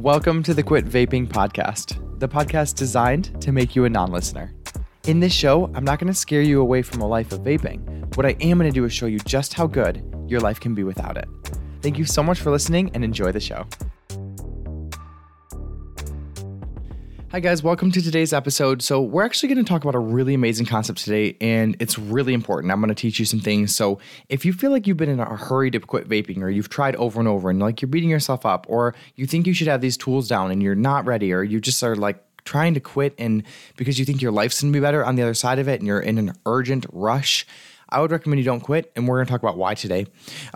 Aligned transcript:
Welcome 0.00 0.42
to 0.44 0.54
the 0.54 0.62
Quit 0.62 0.86
Vaping 0.86 1.28
Podcast, 1.28 2.18
the 2.20 2.26
podcast 2.26 2.76
designed 2.76 3.38
to 3.42 3.52
make 3.52 3.76
you 3.76 3.84
a 3.84 3.90
non 3.90 4.10
listener. 4.10 4.54
In 5.06 5.20
this 5.20 5.34
show, 5.34 5.70
I'm 5.74 5.84
not 5.84 5.98
going 5.98 6.10
to 6.10 6.18
scare 6.18 6.40
you 6.40 6.62
away 6.62 6.80
from 6.80 7.02
a 7.02 7.06
life 7.06 7.32
of 7.32 7.40
vaping. 7.40 8.16
What 8.16 8.24
I 8.24 8.30
am 8.40 8.56
going 8.56 8.70
to 8.70 8.74
do 8.74 8.86
is 8.86 8.94
show 8.94 9.04
you 9.04 9.18
just 9.18 9.52
how 9.52 9.66
good 9.66 10.02
your 10.26 10.40
life 10.40 10.58
can 10.58 10.74
be 10.74 10.84
without 10.84 11.18
it. 11.18 11.28
Thank 11.82 11.98
you 11.98 12.06
so 12.06 12.22
much 12.22 12.40
for 12.40 12.50
listening 12.50 12.90
and 12.94 13.04
enjoy 13.04 13.30
the 13.30 13.40
show. 13.40 13.66
Hi, 17.32 17.38
guys, 17.38 17.62
welcome 17.62 17.92
to 17.92 18.02
today's 18.02 18.32
episode. 18.32 18.82
So, 18.82 19.00
we're 19.00 19.24
actually 19.24 19.54
going 19.54 19.64
to 19.64 19.68
talk 19.68 19.84
about 19.84 19.94
a 19.94 20.00
really 20.00 20.34
amazing 20.34 20.66
concept 20.66 20.98
today, 21.04 21.36
and 21.40 21.76
it's 21.78 21.96
really 21.96 22.34
important. 22.34 22.72
I'm 22.72 22.80
going 22.80 22.88
to 22.88 22.94
teach 22.96 23.20
you 23.20 23.24
some 23.24 23.38
things. 23.38 23.72
So, 23.72 24.00
if 24.28 24.44
you 24.44 24.52
feel 24.52 24.72
like 24.72 24.88
you've 24.88 24.96
been 24.96 25.08
in 25.08 25.20
a 25.20 25.36
hurry 25.36 25.70
to 25.70 25.78
quit 25.78 26.08
vaping, 26.08 26.38
or 26.38 26.50
you've 26.50 26.70
tried 26.70 26.96
over 26.96 27.20
and 27.20 27.28
over, 27.28 27.48
and 27.48 27.60
like 27.60 27.82
you're 27.82 27.88
beating 27.88 28.10
yourself 28.10 28.44
up, 28.44 28.66
or 28.68 28.96
you 29.14 29.26
think 29.26 29.46
you 29.46 29.54
should 29.54 29.68
have 29.68 29.80
these 29.80 29.96
tools 29.96 30.26
down 30.26 30.50
and 30.50 30.60
you're 30.60 30.74
not 30.74 31.06
ready, 31.06 31.32
or 31.32 31.44
you 31.44 31.60
just 31.60 31.80
are 31.84 31.94
like 31.94 32.20
trying 32.44 32.74
to 32.74 32.80
quit 32.80 33.14
and 33.16 33.44
because 33.76 33.96
you 33.96 34.04
think 34.04 34.20
your 34.20 34.32
life's 34.32 34.60
going 34.60 34.72
to 34.72 34.76
be 34.76 34.82
better 34.82 35.04
on 35.04 35.14
the 35.14 35.22
other 35.22 35.34
side 35.34 35.60
of 35.60 35.68
it 35.68 35.78
and 35.78 35.86
you're 35.86 36.00
in 36.00 36.18
an 36.18 36.32
urgent 36.46 36.84
rush, 36.90 37.46
I 37.92 38.00
would 38.00 38.10
recommend 38.10 38.38
you 38.38 38.44
don't 38.44 38.60
quit, 38.60 38.90
and 38.94 39.06
we're 39.06 39.16
going 39.16 39.26
to 39.26 39.30
talk 39.30 39.42
about 39.42 39.56
why 39.56 39.74
today. 39.74 40.06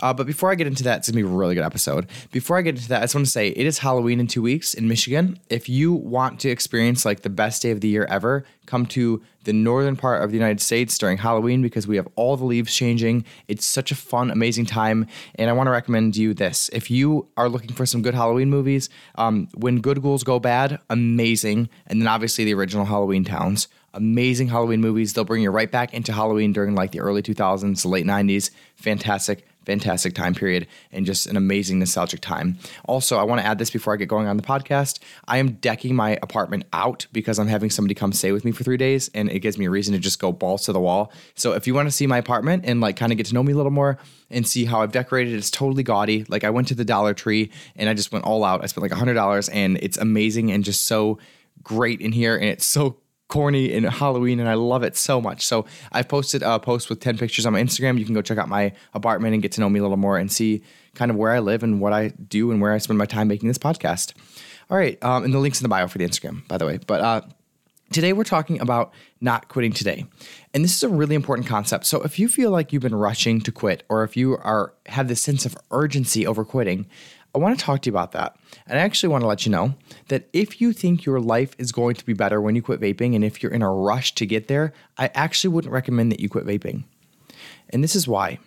Uh, 0.01 0.13
but 0.13 0.25
before 0.25 0.51
I 0.51 0.55
get 0.55 0.67
into 0.67 0.83
that, 0.83 0.99
it's 0.99 1.09
going 1.09 1.23
to 1.23 1.27
be 1.27 1.33
a 1.33 1.37
really 1.37 1.55
good 1.55 1.63
episode. 1.63 2.07
Before 2.31 2.57
I 2.57 2.61
get 2.61 2.75
into 2.75 2.89
that, 2.89 2.99
I 2.99 3.03
just 3.03 3.15
want 3.15 3.25
to 3.25 3.31
say 3.31 3.49
it 3.49 3.65
is 3.65 3.79
Halloween 3.79 4.19
in 4.19 4.27
two 4.27 4.41
weeks 4.41 4.73
in 4.73 4.87
Michigan. 4.87 5.39
If 5.49 5.69
you 5.69 5.93
want 5.93 6.39
to 6.41 6.49
experience 6.49 7.05
like 7.05 7.21
the 7.21 7.29
best 7.29 7.61
day 7.61 7.71
of 7.71 7.81
the 7.81 7.87
year 7.87 8.05
ever, 8.09 8.45
come 8.65 8.85
to 8.87 9.21
the 9.45 9.53
northern 9.53 9.95
part 9.95 10.23
of 10.23 10.31
the 10.31 10.37
United 10.37 10.61
States 10.61 10.97
during 10.97 11.17
Halloween 11.17 11.61
because 11.61 11.87
we 11.87 11.95
have 11.95 12.07
all 12.15 12.35
the 12.37 12.45
leaves 12.45 12.73
changing. 12.73 13.25
It's 13.47 13.65
such 13.65 13.91
a 13.91 13.95
fun, 13.95 14.29
amazing 14.29 14.65
time. 14.65 15.07
And 15.35 15.49
I 15.49 15.53
want 15.53 15.67
to 15.67 15.71
recommend 15.71 16.17
you 16.17 16.33
this. 16.33 16.69
If 16.73 16.91
you 16.91 17.27
are 17.37 17.49
looking 17.49 17.73
for 17.73 17.85
some 17.85 18.01
good 18.01 18.13
Halloween 18.13 18.49
movies, 18.49 18.89
um, 19.15 19.47
When 19.55 19.81
Good 19.81 20.01
Ghouls 20.01 20.23
Go 20.23 20.39
Bad, 20.39 20.79
amazing. 20.89 21.69
And 21.87 22.01
then 22.01 22.07
obviously 22.07 22.43
the 22.43 22.53
original 22.53 22.85
Halloweentown's 22.85 23.67
amazing 23.95 24.49
Halloween 24.49 24.81
movies. 24.81 25.13
They'll 25.13 25.23
bring 25.23 25.41
you 25.41 25.49
right 25.49 25.71
back 25.71 25.93
into 25.93 26.13
Halloween 26.13 26.51
during 26.53 26.75
like 26.75 26.91
the 26.91 26.99
early 26.99 27.21
2000s, 27.21 27.85
late 27.85 28.05
90s. 28.05 28.51
Fantastic, 28.75 29.47
fantastic 29.65 30.13
time 30.13 30.33
period 30.33 30.67
and 30.91 31.05
just 31.05 31.27
an 31.27 31.37
amazing 31.37 31.79
nostalgic 31.79 32.21
time. 32.21 32.57
Also, 32.85 33.17
I 33.17 33.23
want 33.23 33.41
to 33.41 33.47
add 33.47 33.57
this 33.57 33.69
before 33.69 33.93
I 33.93 33.97
get 33.97 34.07
going 34.07 34.27
on 34.27 34.37
the 34.37 34.43
podcast. 34.43 34.99
I 35.27 35.37
am 35.37 35.53
decking 35.53 35.95
my 35.95 36.17
apartment 36.21 36.65
out 36.73 37.07
because 37.11 37.39
I'm 37.39 37.47
having 37.47 37.69
somebody 37.69 37.95
come 37.95 38.13
stay 38.13 38.31
with 38.31 38.45
me 38.45 38.51
for 38.51 38.63
three 38.63 38.77
days 38.77 39.09
and 39.13 39.29
it 39.29 39.39
gives 39.39 39.57
me 39.57 39.65
a 39.65 39.69
reason 39.69 39.93
to 39.93 39.99
just 39.99 40.19
go 40.19 40.31
balls 40.31 40.65
to 40.65 40.73
the 40.73 40.79
wall. 40.79 41.11
So 41.35 41.53
if 41.53 41.67
you 41.67 41.73
want 41.73 41.87
to 41.87 41.91
see 41.91 42.07
my 42.07 42.17
apartment 42.17 42.63
and 42.65 42.81
like 42.81 42.95
kind 42.95 43.11
of 43.11 43.17
get 43.17 43.27
to 43.27 43.33
know 43.33 43.43
me 43.43 43.53
a 43.53 43.55
little 43.55 43.71
more 43.71 43.97
and 44.29 44.47
see 44.47 44.65
how 44.65 44.81
I've 44.81 44.91
decorated, 44.91 45.33
it's 45.33 45.51
totally 45.51 45.83
gaudy. 45.83 46.25
Like 46.29 46.43
I 46.43 46.49
went 46.49 46.67
to 46.69 46.75
the 46.75 46.85
Dollar 46.85 47.13
Tree 47.13 47.51
and 47.75 47.89
I 47.89 47.93
just 47.93 48.11
went 48.11 48.25
all 48.25 48.43
out. 48.43 48.63
I 48.63 48.67
spent 48.67 48.83
like 48.83 48.91
a 48.91 48.95
hundred 48.95 49.15
dollars 49.15 49.49
and 49.49 49.77
it's 49.81 49.97
amazing 49.97 50.51
and 50.51 50.63
just 50.63 50.85
so 50.85 51.19
great 51.63 52.01
in 52.01 52.11
here 52.11 52.35
and 52.35 52.45
it's 52.45 52.65
so 52.65 52.97
corny 53.27 53.71
in 53.71 53.83
Halloween 53.83 54.39
and 54.39 54.47
I 54.47 54.53
love 54.53 54.83
it 54.83 54.95
so 54.95 55.19
much. 55.19 55.45
So 55.45 55.65
I've 55.91 56.07
posted 56.07 56.43
a 56.43 56.59
post 56.59 56.89
with 56.89 56.99
10 56.99 57.17
pictures 57.17 57.45
on 57.45 57.53
my 57.53 57.61
Instagram. 57.61 57.97
You 57.97 58.05
can 58.05 58.13
go 58.13 58.21
check 58.21 58.37
out 58.37 58.49
my 58.49 58.73
apartment 58.93 59.33
and 59.33 59.41
get 59.41 59.51
to 59.53 59.61
know 59.61 59.69
me 59.69 59.79
a 59.79 59.81
little 59.81 59.97
more 59.97 60.17
and 60.17 60.31
see 60.31 60.61
kind 60.93 61.09
of 61.09 61.17
where 61.17 61.31
I 61.31 61.39
live 61.39 61.63
and 61.63 61.81
what 61.81 61.93
I 61.93 62.09
do 62.09 62.51
and 62.51 62.61
where 62.61 62.71
I 62.71 62.77
spend 62.77 62.97
my 62.97 63.05
time 63.05 63.27
making 63.27 63.47
this 63.47 63.57
podcast. 63.57 64.13
All 64.69 64.77
right. 64.77 65.03
Um, 65.03 65.23
and 65.23 65.33
the 65.33 65.39
link's 65.39 65.59
in 65.59 65.63
the 65.63 65.69
bio 65.69 65.87
for 65.87 65.97
the 65.97 66.05
Instagram, 66.05 66.47
by 66.47 66.57
the 66.57 66.65
way. 66.65 66.79
But 66.85 67.01
uh, 67.01 67.21
today 67.91 68.13
we're 68.13 68.23
talking 68.23 68.59
about 68.59 68.93
not 69.21 69.47
quitting 69.47 69.73
today. 69.73 70.05
And 70.53 70.63
this 70.63 70.75
is 70.75 70.83
a 70.83 70.89
really 70.89 71.15
important 71.15 71.47
concept. 71.47 71.85
So 71.85 72.01
if 72.03 72.19
you 72.19 72.27
feel 72.27 72.51
like 72.51 72.73
you've 72.73 72.81
been 72.81 72.95
rushing 72.95 73.41
to 73.41 73.51
quit 73.51 73.83
or 73.89 74.03
if 74.03 74.15
you 74.15 74.37
are 74.37 74.73
have 74.87 75.07
this 75.07 75.21
sense 75.21 75.45
of 75.45 75.57
urgency 75.71 76.25
over 76.25 76.45
quitting, 76.45 76.87
I 77.35 77.37
want 77.37 77.59
to 77.59 77.63
talk 77.63 77.81
to 77.81 77.89
you 77.89 77.91
about 77.91 78.13
that. 78.13 78.37
And 78.65 78.79
I 78.79 78.81
actually 78.81 79.09
want 79.09 79.21
to 79.23 79.27
let 79.27 79.45
you 79.45 79.51
know 79.51 79.75
that 80.07 80.29
if 80.31 80.61
you 80.61 80.71
think 80.71 81.05
your 81.05 81.19
life 81.19 81.53
is 81.57 81.73
going 81.73 81.95
to 81.95 82.05
be 82.05 82.13
better 82.13 82.39
when 82.39 82.55
you 82.55 82.61
quit 82.61 82.79
vaping, 82.79 83.13
and 83.13 83.25
if 83.25 83.43
you're 83.43 83.51
in 83.51 83.61
a 83.61 83.71
rush 83.71 84.15
to 84.15 84.25
get 84.25 84.47
there, 84.47 84.71
I 84.97 85.11
actually 85.13 85.53
wouldn't 85.53 85.73
recommend 85.73 86.13
that 86.13 86.21
you 86.21 86.29
quit 86.29 86.45
vaping. 86.45 86.85
And 87.69 87.83
this 87.83 87.95
is 87.95 88.07
why. 88.07 88.39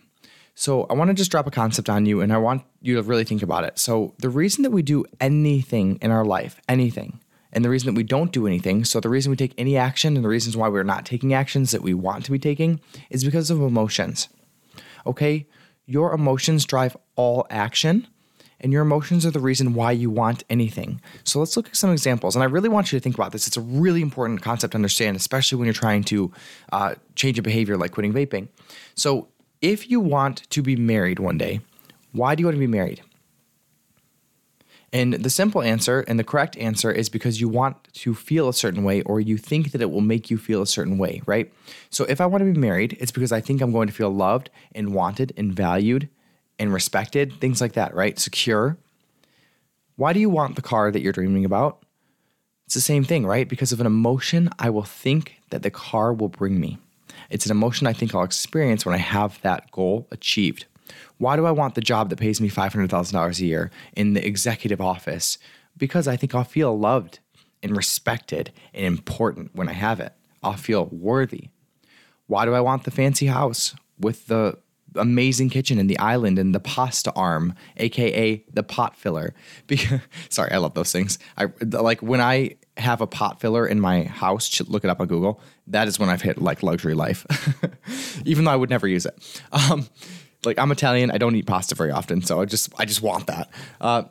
So 0.55 0.85
I 0.85 0.95
want 0.95 1.09
to 1.09 1.15
just 1.15 1.31
drop 1.31 1.47
a 1.47 1.51
concept 1.51 1.91
on 1.91 2.07
you, 2.07 2.23
and 2.23 2.33
I 2.33 2.39
want 2.39 2.63
you 2.81 2.97
to 2.97 3.03
really 3.03 3.25
think 3.25 3.43
about 3.43 3.65
it. 3.65 3.79
So, 3.79 4.15
the 4.19 4.31
reason 4.31 4.63
that 4.63 4.71
we 4.71 4.83
do 4.83 5.05
anything 5.21 5.99
in 6.03 6.11
our 6.11 6.25
life, 6.25 6.61
anything, 6.69 7.21
and 7.53 7.65
the 7.65 7.71
reason 7.71 7.87
that 7.87 7.97
we 7.97 8.03
don't 8.03 8.33
do 8.33 8.47
anything, 8.47 8.85
so 8.85 8.99
the 8.99 9.09
reason 9.09 9.31
we 9.31 9.37
take 9.37 9.55
any 9.57 9.77
action 9.77 10.17
and 10.17 10.25
the 10.25 10.29
reasons 10.29 10.57
why 10.57 10.69
we're 10.69 10.83
not 10.83 11.07
taking 11.07 11.33
actions 11.33 11.71
that 11.71 11.83
we 11.83 11.95
want 11.95 12.25
to 12.25 12.33
be 12.33 12.39
taking 12.39 12.81
is 13.11 13.23
because 13.23 13.51
of 13.51 13.61
emotions. 13.61 14.29
Okay? 15.07 15.47
Your 15.87 16.13
emotions 16.13 16.65
drive 16.65 16.97
all 17.15 17.47
action 17.51 18.09
and 18.61 18.73
your 18.73 18.83
emotions 18.83 19.25
are 19.25 19.31
the 19.31 19.41
reason 19.41 19.75
why 19.75 19.93
you 19.93 20.11
want 20.11 20.45
anything. 20.51 21.01
So 21.25 21.39
let's 21.39 21.57
look 21.57 21.69
at 21.69 21.77
some 21.77 21.93
examples. 21.93 22.35
And 22.35 22.43
I 22.43 22.47
really 22.47 22.69
want 22.69 22.93
you 22.93 22.99
to 22.99 23.03
think 23.03 23.15
about 23.15 23.33
this. 23.33 23.47
It's 23.47 23.57
a 23.57 23.61
really 23.61 24.03
important 24.03 24.43
concept 24.43 24.73
to 24.73 24.77
understand, 24.77 25.17
especially 25.17 25.59
when 25.59 25.67
you're 25.67 25.75
trying 25.75 26.05
to 26.05 26.33
uh, 26.73 26.95
change 27.15 27.39
a 27.39 27.43
behavior 27.43 27.77
like 27.77 27.93
quitting 27.93 28.13
vaping. 28.13 28.49
So 28.95 29.29
if 29.61 29.91
you 29.91 30.01
want 30.01 30.49
to 30.51 30.63
be 30.63 30.77
married 30.77 31.19
one 31.19 31.39
day, 31.39 31.61
why 32.13 32.35
do 32.35 32.41
you 32.41 32.47
want 32.47 32.57
to 32.57 32.61
be 32.61 32.67
married? 32.67 33.03
And 34.93 35.13
the 35.13 35.31
simple 35.31 35.61
answer 35.61 36.01
and 36.09 36.19
the 36.19 36.25
correct 36.25 36.57
answer 36.57 36.91
is 36.91 37.11
because 37.11 37.41
you 37.41 37.49
want 37.49 37.77
to 37.93 38.15
feel 38.15 38.49
a 38.49 38.55
certain 38.55 38.85
way 38.85 39.03
or 39.03 39.21
you 39.21 39.37
think 39.37 39.73
that 39.73 39.83
it 39.83 39.91
will 39.91 40.01
make 40.01 40.31
you 40.31 40.39
feel 40.39 40.63
a 40.63 40.67
certain 40.67 40.97
way, 40.97 41.21
right? 41.27 41.53
So 41.91 42.05
if 42.05 42.21
I 42.23 42.27
want 42.27 42.41
to 42.41 42.51
be 42.51 42.59
married, 42.59 42.97
it's 42.99 43.13
because 43.13 43.31
I 43.31 43.43
think 43.43 43.61
I'm 43.61 43.73
going 43.73 43.89
to 43.89 43.93
feel 43.93 44.11
loved 44.11 44.49
and 44.75 44.95
wanted 44.95 45.35
and 45.37 45.53
valued 45.53 46.09
and 46.59 46.73
respected, 46.73 47.41
things 47.41 47.61
like 47.61 47.73
that, 47.73 47.95
right? 47.95 48.19
Secure. 48.19 48.77
Why 49.97 50.13
do 50.13 50.21
you 50.21 50.31
want 50.31 50.57
the 50.57 50.63
car 50.63 50.91
that 50.91 51.01
you're 51.01 51.13
dreaming 51.13 51.45
about? 51.45 51.83
It's 52.67 52.75
the 52.75 52.81
same 52.81 53.05
thing, 53.05 53.27
right? 53.27 53.49
Because 53.49 53.73
of 53.73 53.81
an 53.81 53.87
emotion 53.87 54.51
I 54.59 54.71
will 54.71 54.85
think 54.85 55.41
that 55.51 55.63
the 55.63 55.71
car 55.71 56.13
will 56.13 56.29
bring 56.29 56.61
me. 56.61 56.79
It's 57.31 57.47
an 57.47 57.51
emotion 57.51 57.87
I 57.87 57.93
think 57.93 58.15
I'll 58.15 58.23
experience 58.23 58.85
when 58.85 58.95
I 58.95 58.99
have 58.99 59.41
that 59.43 59.71
goal 59.71 60.07
achieved. 60.11 60.67
Why 61.19 61.37
do 61.37 61.47
I 61.47 61.51
want 61.51 61.75
the 61.75 61.81
job 61.81 62.11
that 62.11 62.19
pays 62.19 62.41
me 62.41 62.51
$500,000 62.51 63.41
a 63.41 63.45
year 63.45 63.71
in 63.95 64.15
the 64.15 64.27
executive 64.27 64.81
office? 64.81 65.39
Because 65.77 66.09
I 66.09 66.17
think 66.17 66.35
I'll 66.35 66.45
feel 66.45 66.79
loved 66.79 67.21
and 67.63 67.77
respected 67.77 68.53
and 68.73 68.85
important 68.85 69.55
when 69.55 69.69
I 69.69 69.73
have 69.73 70.01
it. 70.01 70.13
I'll 70.43 70.55
feel 70.55 70.87
worthy. 70.87 71.49
Why 72.27 72.45
do 72.45 72.55
I 72.55 72.61
want 72.61 72.85
the 72.85 72.91
fancy 72.91 73.27
house 73.27 73.75
with 73.99 74.27
the 74.27 74.59
amazing 74.99 75.51
kitchen 75.51 75.79
in 75.79 75.87
the 75.87 75.99
island 75.99 76.39
and 76.39 76.55
the 76.55 76.61
pasta 76.61 77.13
arm, 77.13 77.55
aka 77.77 78.43
the 78.53 78.63
pot 78.63 78.97
filler. 78.97 79.35
Because, 79.67 80.01
sorry, 80.31 80.51
I 80.53 80.59
love 80.59 80.75
those 80.75 80.93
things. 80.93 81.19
I 81.37 81.49
like 81.63 82.01
when 82.01 82.21
I 82.21 82.57
have 82.77 83.01
a 83.01 83.07
pot 83.07 83.41
filler 83.41 83.67
in 83.67 83.81
my 83.81 84.05
house. 84.05 84.61
Look 84.63 84.85
it 84.85 84.91
up 84.91 85.01
on 85.01 85.07
Google. 85.07 85.41
That 85.67 85.89
is 85.89 85.99
when 85.99 86.09
I've 86.09 86.23
hit 86.23 86.41
like 86.41 86.63
luxury 86.63 86.95
life, 86.95 87.27
even 88.25 88.45
though 88.45 88.51
I 88.51 88.57
would 88.57 88.71
never 88.71 88.89
use 88.89 89.05
it. 89.05 89.43
Um, 89.53 89.87
like 90.45 90.59
I'm 90.59 90.71
Italian, 90.71 91.11
I 91.11 91.19
don't 91.19 91.35
eat 91.35 91.47
pasta 91.47 91.75
very 91.75 91.91
often, 91.91 92.23
so 92.23 92.41
I 92.41 92.45
just 92.45 92.73
I 92.79 92.85
just 92.85 93.03
want 93.03 93.27
that. 93.27 93.51
Uh, 93.81 94.05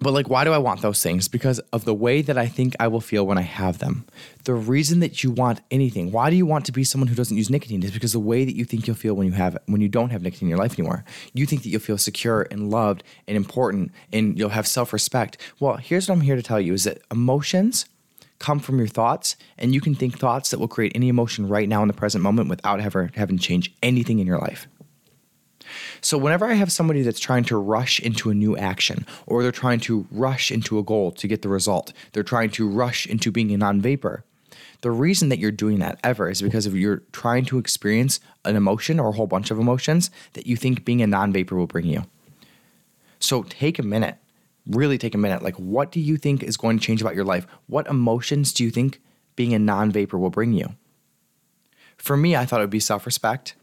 but 0.00 0.12
like, 0.12 0.28
why 0.28 0.44
do 0.44 0.52
I 0.52 0.58
want 0.58 0.80
those 0.80 1.02
things? 1.02 1.28
Because 1.28 1.58
of 1.72 1.84
the 1.84 1.94
way 1.94 2.22
that 2.22 2.38
I 2.38 2.46
think 2.46 2.76
I 2.78 2.88
will 2.88 3.00
feel 3.00 3.26
when 3.26 3.38
I 3.38 3.42
have 3.42 3.78
them. 3.78 4.06
The 4.44 4.54
reason 4.54 5.00
that 5.00 5.24
you 5.24 5.30
want 5.30 5.60
anything, 5.70 6.12
why 6.12 6.30
do 6.30 6.36
you 6.36 6.46
want 6.46 6.64
to 6.66 6.72
be 6.72 6.84
someone 6.84 7.08
who 7.08 7.14
doesn't 7.14 7.36
use 7.36 7.50
nicotine? 7.50 7.82
Is 7.82 7.90
because 7.90 8.12
the 8.12 8.20
way 8.20 8.44
that 8.44 8.54
you 8.54 8.64
think 8.64 8.86
you'll 8.86 8.96
feel 8.96 9.14
when 9.14 9.26
you 9.26 9.32
have 9.32 9.58
when 9.66 9.80
you 9.80 9.88
don't 9.88 10.10
have 10.10 10.22
nicotine 10.22 10.46
in 10.46 10.50
your 10.50 10.58
life 10.58 10.78
anymore. 10.78 11.04
You 11.32 11.46
think 11.46 11.62
that 11.62 11.68
you'll 11.68 11.80
feel 11.80 11.98
secure 11.98 12.46
and 12.50 12.70
loved 12.70 13.02
and 13.26 13.36
important 13.36 13.92
and 14.12 14.38
you'll 14.38 14.50
have 14.50 14.66
self-respect. 14.66 15.38
Well, 15.60 15.76
here's 15.76 16.08
what 16.08 16.14
I'm 16.14 16.20
here 16.20 16.36
to 16.36 16.42
tell 16.42 16.60
you 16.60 16.74
is 16.74 16.84
that 16.84 17.02
emotions 17.10 17.86
come 18.38 18.60
from 18.60 18.78
your 18.78 18.86
thoughts 18.86 19.36
and 19.58 19.74
you 19.74 19.80
can 19.80 19.94
think 19.94 20.18
thoughts 20.18 20.50
that 20.50 20.60
will 20.60 20.68
create 20.68 20.92
any 20.94 21.08
emotion 21.08 21.48
right 21.48 21.68
now 21.68 21.82
in 21.82 21.88
the 21.88 21.94
present 21.94 22.22
moment 22.22 22.48
without 22.48 22.80
ever 22.80 23.10
having 23.14 23.36
to 23.36 23.42
change 23.42 23.74
anything 23.82 24.20
in 24.20 24.26
your 24.26 24.38
life. 24.38 24.68
So, 26.00 26.18
whenever 26.18 26.46
I 26.46 26.54
have 26.54 26.72
somebody 26.72 27.02
that's 27.02 27.20
trying 27.20 27.44
to 27.44 27.56
rush 27.56 28.00
into 28.00 28.30
a 28.30 28.34
new 28.34 28.56
action, 28.56 29.06
or 29.26 29.42
they're 29.42 29.52
trying 29.52 29.80
to 29.80 30.06
rush 30.10 30.50
into 30.50 30.78
a 30.78 30.82
goal 30.82 31.12
to 31.12 31.28
get 31.28 31.42
the 31.42 31.48
result, 31.48 31.92
they're 32.12 32.22
trying 32.22 32.50
to 32.50 32.68
rush 32.68 33.06
into 33.06 33.30
being 33.30 33.52
a 33.52 33.58
non 33.58 33.80
vaper, 33.80 34.24
the 34.80 34.90
reason 34.90 35.28
that 35.28 35.38
you're 35.38 35.50
doing 35.50 35.80
that 35.80 35.98
ever 36.04 36.30
is 36.30 36.40
because 36.40 36.66
of 36.66 36.76
you're 36.76 37.02
trying 37.12 37.44
to 37.46 37.58
experience 37.58 38.20
an 38.44 38.54
emotion 38.54 39.00
or 39.00 39.08
a 39.08 39.12
whole 39.12 39.26
bunch 39.26 39.50
of 39.50 39.58
emotions 39.58 40.10
that 40.34 40.46
you 40.46 40.56
think 40.56 40.84
being 40.84 41.02
a 41.02 41.06
non 41.06 41.32
vaper 41.32 41.56
will 41.56 41.66
bring 41.66 41.86
you. 41.86 42.04
So, 43.18 43.42
take 43.42 43.78
a 43.78 43.82
minute, 43.82 44.16
really 44.66 44.96
take 44.96 45.14
a 45.14 45.18
minute. 45.18 45.42
Like, 45.42 45.56
what 45.56 45.90
do 45.90 46.00
you 46.00 46.16
think 46.16 46.42
is 46.42 46.56
going 46.56 46.78
to 46.78 46.84
change 46.84 47.00
about 47.00 47.16
your 47.16 47.24
life? 47.24 47.46
What 47.66 47.88
emotions 47.88 48.52
do 48.52 48.62
you 48.62 48.70
think 48.70 49.00
being 49.34 49.52
a 49.52 49.58
non 49.58 49.90
vaper 49.90 50.16
will 50.16 50.30
bring 50.30 50.52
you? 50.52 50.74
For 51.96 52.16
me, 52.16 52.36
I 52.36 52.46
thought 52.46 52.60
it 52.60 52.64
would 52.64 52.70
be 52.70 52.80
self 52.80 53.04
respect. 53.04 53.56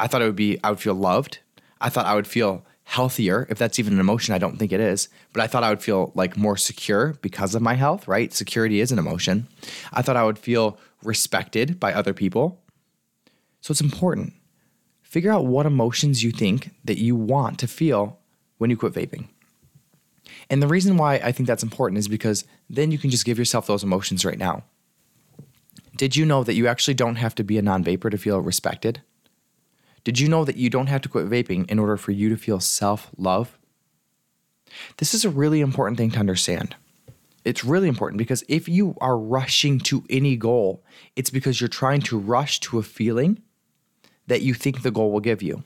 I 0.00 0.06
thought 0.06 0.22
it 0.22 0.26
would 0.26 0.36
be, 0.36 0.58
I 0.64 0.70
would 0.70 0.80
feel 0.80 0.94
loved. 0.94 1.38
I 1.80 1.88
thought 1.88 2.06
I 2.06 2.14
would 2.14 2.26
feel 2.26 2.64
healthier, 2.84 3.46
if 3.50 3.58
that's 3.58 3.78
even 3.78 3.92
an 3.92 4.00
emotion. 4.00 4.34
I 4.34 4.38
don't 4.38 4.58
think 4.58 4.72
it 4.72 4.80
is, 4.80 5.08
but 5.32 5.42
I 5.42 5.46
thought 5.46 5.62
I 5.62 5.70
would 5.70 5.82
feel 5.82 6.10
like 6.16 6.36
more 6.36 6.56
secure 6.56 7.14
because 7.22 7.54
of 7.54 7.62
my 7.62 7.74
health, 7.74 8.08
right? 8.08 8.32
Security 8.32 8.80
is 8.80 8.90
an 8.90 8.98
emotion. 8.98 9.46
I 9.92 10.02
thought 10.02 10.16
I 10.16 10.24
would 10.24 10.38
feel 10.38 10.78
respected 11.04 11.78
by 11.78 11.92
other 11.92 12.12
people. 12.12 12.60
So 13.60 13.70
it's 13.72 13.80
important. 13.80 14.32
Figure 15.02 15.30
out 15.30 15.46
what 15.46 15.66
emotions 15.66 16.24
you 16.24 16.32
think 16.32 16.70
that 16.84 16.98
you 16.98 17.14
want 17.14 17.58
to 17.60 17.68
feel 17.68 18.18
when 18.58 18.70
you 18.70 18.76
quit 18.76 18.92
vaping. 18.92 19.28
And 20.48 20.62
the 20.62 20.66
reason 20.66 20.96
why 20.96 21.14
I 21.16 21.30
think 21.30 21.46
that's 21.46 21.62
important 21.62 21.98
is 21.98 22.08
because 22.08 22.44
then 22.68 22.90
you 22.90 22.98
can 22.98 23.10
just 23.10 23.24
give 23.24 23.38
yourself 23.38 23.66
those 23.66 23.84
emotions 23.84 24.24
right 24.24 24.38
now. 24.38 24.64
Did 25.96 26.16
you 26.16 26.24
know 26.24 26.42
that 26.42 26.54
you 26.54 26.66
actually 26.66 26.94
don't 26.94 27.16
have 27.16 27.34
to 27.36 27.44
be 27.44 27.58
a 27.58 27.62
non 27.62 27.84
vaper 27.84 28.10
to 28.10 28.18
feel 28.18 28.40
respected? 28.40 29.02
Did 30.04 30.18
you 30.18 30.28
know 30.28 30.44
that 30.44 30.56
you 30.56 30.70
don't 30.70 30.88
have 30.88 31.02
to 31.02 31.08
quit 31.08 31.28
vaping 31.28 31.70
in 31.70 31.78
order 31.78 31.96
for 31.96 32.12
you 32.12 32.28
to 32.28 32.36
feel 32.36 32.60
self 32.60 33.10
love? 33.16 33.58
This 34.98 35.14
is 35.14 35.24
a 35.24 35.30
really 35.30 35.60
important 35.60 35.98
thing 35.98 36.10
to 36.12 36.18
understand. 36.18 36.76
It's 37.44 37.64
really 37.64 37.88
important 37.88 38.18
because 38.18 38.44
if 38.48 38.68
you 38.68 38.96
are 39.00 39.18
rushing 39.18 39.78
to 39.80 40.04
any 40.10 40.36
goal, 40.36 40.84
it's 41.16 41.30
because 41.30 41.60
you're 41.60 41.68
trying 41.68 42.02
to 42.02 42.18
rush 42.18 42.60
to 42.60 42.78
a 42.78 42.82
feeling 42.82 43.42
that 44.26 44.42
you 44.42 44.54
think 44.54 44.82
the 44.82 44.90
goal 44.90 45.10
will 45.10 45.20
give 45.20 45.42
you. 45.42 45.64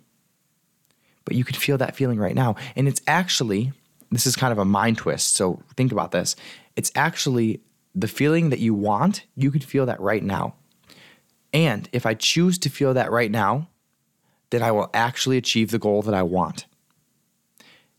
But 1.25 1.37
you 1.37 1.44
can 1.44 1.56
feel 1.56 1.78
that 1.78 1.96
feeling 1.96 2.19
right 2.19 2.34
now. 2.34 2.54
And 2.76 2.87
it's 2.87 3.02
actually, 3.06 3.72
this 4.10 4.26
is 4.26 4.37
kind 4.37 4.52
of 4.52 4.58
a 4.58 4.64
mind 4.64 4.98
twist. 4.98 5.34
So 5.34 5.62
think 5.76 5.90
about 5.90 6.12
this. 6.12 6.37
It's 6.76 6.92
actually 6.94 7.60
the 7.94 8.08
feeling 8.08 8.50
that 8.50 8.60
you 8.60 8.75
want, 8.75 9.25
you 9.34 9.50
can 9.50 9.60
feel 9.60 9.87
that 9.87 10.00
right 10.00 10.22
now. 10.22 10.54
And 11.52 11.88
if 11.92 12.06
I 12.06 12.14
choose 12.14 12.58
to 12.58 12.69
feel 12.69 12.94
that 12.94 13.10
right 13.10 13.30
now, 13.30 13.69
then 14.54 14.62
I 14.62 14.72
will 14.72 14.90
actually 14.94 15.36
achieve 15.36 15.70
the 15.70 15.78
goal 15.78 16.02
that 16.02 16.14
I 16.14 16.22
want. 16.22 16.66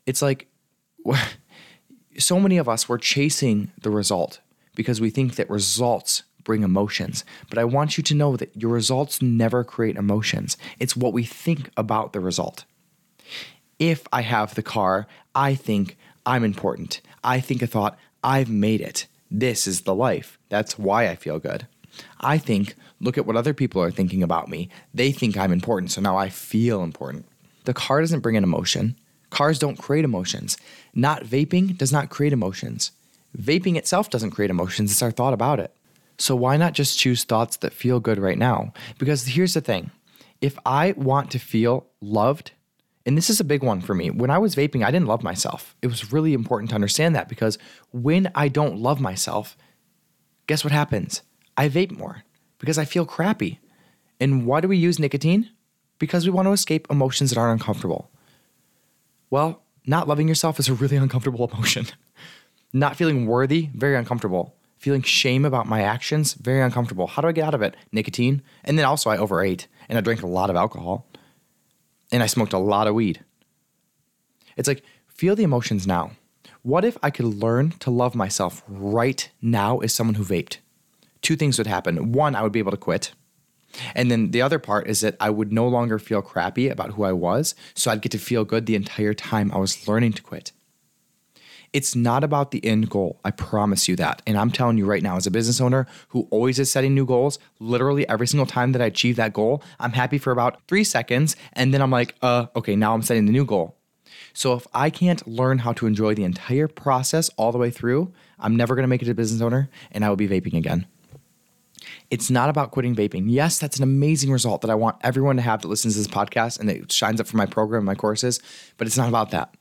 It's 0.06 0.22
like 0.22 0.48
so 2.18 2.40
many 2.40 2.58
of 2.58 2.70
us, 2.70 2.88
we're 2.88 2.98
chasing 2.98 3.72
the 3.82 3.90
result 3.90 4.40
because 4.76 5.02
we 5.02 5.10
think 5.10 5.36
that 5.36 5.50
results 5.50 6.24
bring 6.44 6.64
emotions. 6.64 7.26
But 7.50 7.58
I 7.58 7.66
want 7.66 7.98
you 7.98 8.04
to 8.04 8.14
know 8.14 8.38
that 8.38 8.56
your 8.56 8.72
results 8.72 9.22
never 9.22 9.64
create 9.64 9.98
emotions, 9.98 10.58
it's 10.80 10.96
what 10.96 11.14
we 11.14 11.24
think 11.24 11.70
about 11.76 12.14
the 12.14 12.20
result. 12.20 12.66
If 13.80 14.08
I 14.14 14.22
have 14.22 14.56
the 14.56 14.64
car, 14.64 15.08
I 15.34 15.56
think 15.56 15.98
I'm 16.26 16.44
important. 16.44 17.02
I 17.24 17.40
think 17.42 17.62
a 17.62 17.68
thought, 17.68 17.98
I've 18.24 18.50
made 18.50 18.80
it. 18.80 19.08
This 19.30 19.68
is 19.68 19.82
the 19.82 19.96
life. 19.96 20.40
That's 20.50 20.80
why 20.80 21.10
I 21.10 21.16
feel 21.16 21.40
good. 21.40 21.68
I 22.22 22.38
think, 22.38 22.76
look 23.06 23.18
at 23.18 23.26
what 23.26 23.38
other 23.38 23.54
people 23.54 23.82
are 23.82 23.92
thinking 23.92 24.24
about 24.24 24.50
me. 24.50 24.70
They 24.94 25.12
think 25.12 25.38
I'm 25.38 25.54
important, 25.54 25.92
so 25.92 26.02
now 26.02 26.18
I 26.18 26.30
feel 26.30 26.84
important. 26.84 27.26
The 27.64 27.74
car 27.74 28.02
doesn't 28.02 28.20
bring 28.20 28.36
an 28.36 28.44
emotion. 28.44 28.96
Cars 29.30 29.60
don't 29.60 29.78
create 29.78 30.06
emotions. 30.06 30.58
Not 30.94 31.24
vaping 31.24 31.78
does 31.78 31.92
not 31.92 32.10
create 32.10 32.34
emotions. 32.34 32.92
Vaping 33.38 33.76
itself 33.76 34.10
doesn't 34.10 34.32
create 34.32 34.50
emotions, 34.50 34.92
it's 34.92 35.02
our 35.02 35.12
thought 35.12 35.34
about 35.34 35.60
it. 35.60 35.76
So 36.18 36.36
why 36.36 36.56
not 36.56 36.74
just 36.74 36.98
choose 36.98 37.24
thoughts 37.24 37.58
that 37.58 37.74
feel 37.74 38.00
good 38.00 38.18
right 38.18 38.38
now? 38.38 38.72
Because 38.98 39.26
here's 39.28 39.54
the 39.54 39.62
thing 39.62 39.92
if 40.42 40.58
I 40.66 40.94
want 40.94 41.32
to 41.32 41.40
feel 41.40 41.88
loved, 42.02 42.52
and 43.06 43.18
this 43.18 43.30
is 43.30 43.40
a 43.40 43.46
big 43.46 43.64
one 43.64 43.82
for 43.82 43.94
me. 43.94 44.10
When 44.10 44.30
I 44.30 44.38
was 44.38 44.56
vaping, 44.56 44.86
I 44.86 44.92
didn't 44.92 45.08
love 45.08 45.24
myself. 45.24 45.76
It 45.82 45.88
was 45.88 46.12
really 46.12 46.34
important 46.34 46.70
to 46.70 46.76
understand 46.76 47.16
that 47.16 47.30
because 47.30 47.58
when 47.92 48.32
I 48.36 48.48
don't 48.48 48.80
love 48.80 49.02
myself, 49.02 49.58
guess 50.48 50.64
what 50.64 50.74
happens? 50.74 51.22
I 51.58 51.70
vape 51.70 51.98
more 51.98 52.24
because 52.66 52.80
I 52.80 52.86
feel 52.86 53.06
crappy. 53.06 53.60
And 54.20 54.48
why 54.48 54.60
do 54.60 54.68
we 54.68 54.76
use 54.76 54.98
nicotine? 54.98 55.52
Because 56.00 56.26
we 56.26 56.32
want 56.32 56.48
to 56.48 56.52
escape 56.52 56.88
emotions 56.90 57.30
that 57.30 57.38
aren't 57.38 57.62
uncomfortable. 57.62 58.10
Well, 59.30 59.62
not 59.86 60.08
loving 60.08 60.28
yourself 60.28 60.58
is 60.58 60.68
a 60.68 60.74
really 60.74 60.98
uncomfortable 61.06 61.48
emotion. 61.54 61.86
not 62.74 62.96
feeling 62.96 63.28
worthy, 63.28 63.70
very 63.76 63.96
uncomfortable. 63.96 64.56
Feeling 64.80 65.04
shame 65.04 65.46
about 65.46 65.68
my 65.68 65.84
actions, 65.84 66.34
very 66.34 66.60
uncomfortable. 66.60 67.06
How 67.06 67.22
do 67.22 67.28
I 67.28 67.34
get 67.34 67.46
out 67.46 67.54
of 67.54 67.62
it? 67.62 67.76
Nicotine. 67.92 68.42
And 68.64 68.80
then 68.80 68.86
also, 68.86 69.12
I 69.12 69.18
overate 69.18 69.68
and 69.88 69.96
I 69.96 70.02
drank 70.02 70.24
a 70.24 70.28
lot 70.28 70.50
of 70.50 70.56
alcohol 70.56 71.06
and 72.12 72.24
I 72.24 72.26
smoked 72.26 72.54
a 72.54 72.58
lot 72.58 72.88
of 72.88 72.96
weed. 72.96 73.24
It's 74.58 74.68
like, 74.68 74.84
feel 75.08 75.36
the 75.36 75.44
emotions 75.44 75.86
now. 75.86 76.12
What 76.64 76.84
if 76.84 76.98
I 77.04 77.12
could 77.12 77.26
learn 77.26 77.72
to 77.82 77.92
love 77.92 78.16
myself 78.16 78.64
right 78.68 79.30
now 79.40 79.78
as 79.80 79.94
someone 79.94 80.16
who 80.16 80.24
vaped? 80.24 80.58
Two 81.26 81.36
things 81.36 81.58
would 81.58 81.66
happen. 81.66 82.12
One, 82.12 82.36
I 82.36 82.44
would 82.44 82.52
be 82.52 82.60
able 82.60 82.70
to 82.70 82.78
quit. 82.78 83.12
And 83.96 84.12
then 84.12 84.30
the 84.30 84.44
other 84.44 84.60
part 84.60 84.86
is 84.86 85.02
that 85.02 85.18
I 85.20 85.32
would 85.32 85.52
no 85.52 85.68
longer 85.68 85.98
feel 85.98 86.22
crappy 86.22 86.70
about 86.70 86.92
who 86.92 87.04
I 87.04 87.14
was. 87.14 87.56
So 87.74 87.90
I'd 87.90 88.04
get 88.04 88.12
to 88.12 88.20
feel 88.20 88.46
good 88.46 88.68
the 88.68 88.76
entire 88.76 89.16
time 89.16 89.52
I 89.52 89.58
was 89.58 89.88
learning 89.88 90.14
to 90.14 90.22
quit. 90.22 90.52
It's 91.74 91.96
not 91.96 92.24
about 92.24 92.52
the 92.52 92.64
end 92.64 92.92
goal. 92.92 93.20
I 93.26 93.32
promise 93.32 93.88
you 93.88 93.96
that. 93.96 94.22
And 94.28 94.38
I'm 94.38 94.52
telling 94.52 94.78
you 94.78 94.86
right 94.86 95.02
now, 95.02 95.18
as 95.18 95.26
a 95.26 95.32
business 95.32 95.60
owner 95.60 95.88
who 96.10 96.28
always 96.30 96.60
is 96.60 96.72
setting 96.72 96.94
new 96.94 97.08
goals, 97.08 97.40
literally 97.60 98.08
every 98.08 98.28
single 98.28 98.46
time 98.46 98.72
that 98.74 98.82
I 98.84 98.86
achieve 98.86 99.16
that 99.16 99.34
goal, 99.34 99.64
I'm 99.80 99.94
happy 99.94 100.20
for 100.20 100.30
about 100.30 100.62
three 100.68 100.84
seconds. 100.84 101.36
And 101.54 101.74
then 101.74 101.82
I'm 101.82 101.90
like, 101.90 102.14
uh, 102.22 102.46
okay, 102.56 102.76
now 102.76 102.94
I'm 102.94 103.02
setting 103.02 103.26
the 103.26 103.32
new 103.32 103.46
goal. 103.46 103.76
So 104.36 104.54
if 104.54 104.68
I 104.76 104.92
can't 104.92 105.28
learn 105.28 105.58
how 105.58 105.74
to 105.74 105.88
enjoy 105.88 106.14
the 106.14 106.24
entire 106.24 106.68
process 106.68 107.32
all 107.36 107.52
the 107.52 107.58
way 107.58 107.72
through, 107.72 108.14
I'm 108.38 108.56
never 108.56 108.76
gonna 108.76 108.88
make 108.88 109.02
it 109.02 109.10
a 109.10 109.16
business 109.16 109.42
owner 109.42 109.70
and 109.92 110.06
I 110.06 110.10
will 110.10 110.18
be 110.18 110.28
vaping 110.28 110.54
again. 110.54 110.86
It's 112.12 112.30
not 112.30 112.50
about 112.50 112.72
quitting 112.72 112.96
vaping. 112.96 113.26
Yes, 113.28 113.58
that's 113.58 113.78
an 113.78 113.84
amazing 113.84 114.32
result 114.32 114.62
that 114.62 114.70
I 114.70 114.76
want 114.76 114.98
everyone 115.02 115.38
to 115.38 115.42
have 115.42 115.62
that 115.62 115.68
listens 115.68 115.96
to 115.96 116.00
this 116.00 116.08
podcast 116.08 116.60
and 116.60 116.70
that 116.70 116.92
shines 116.92 117.20
up 117.20 117.28
for 117.28 117.38
my 117.38 117.46
program, 117.46 117.84
my 117.86 117.96
courses, 117.96 118.40
but 118.78 118.88
it's 118.88 118.98
not 118.98 119.10
about 119.10 119.32
that. 119.32 119.56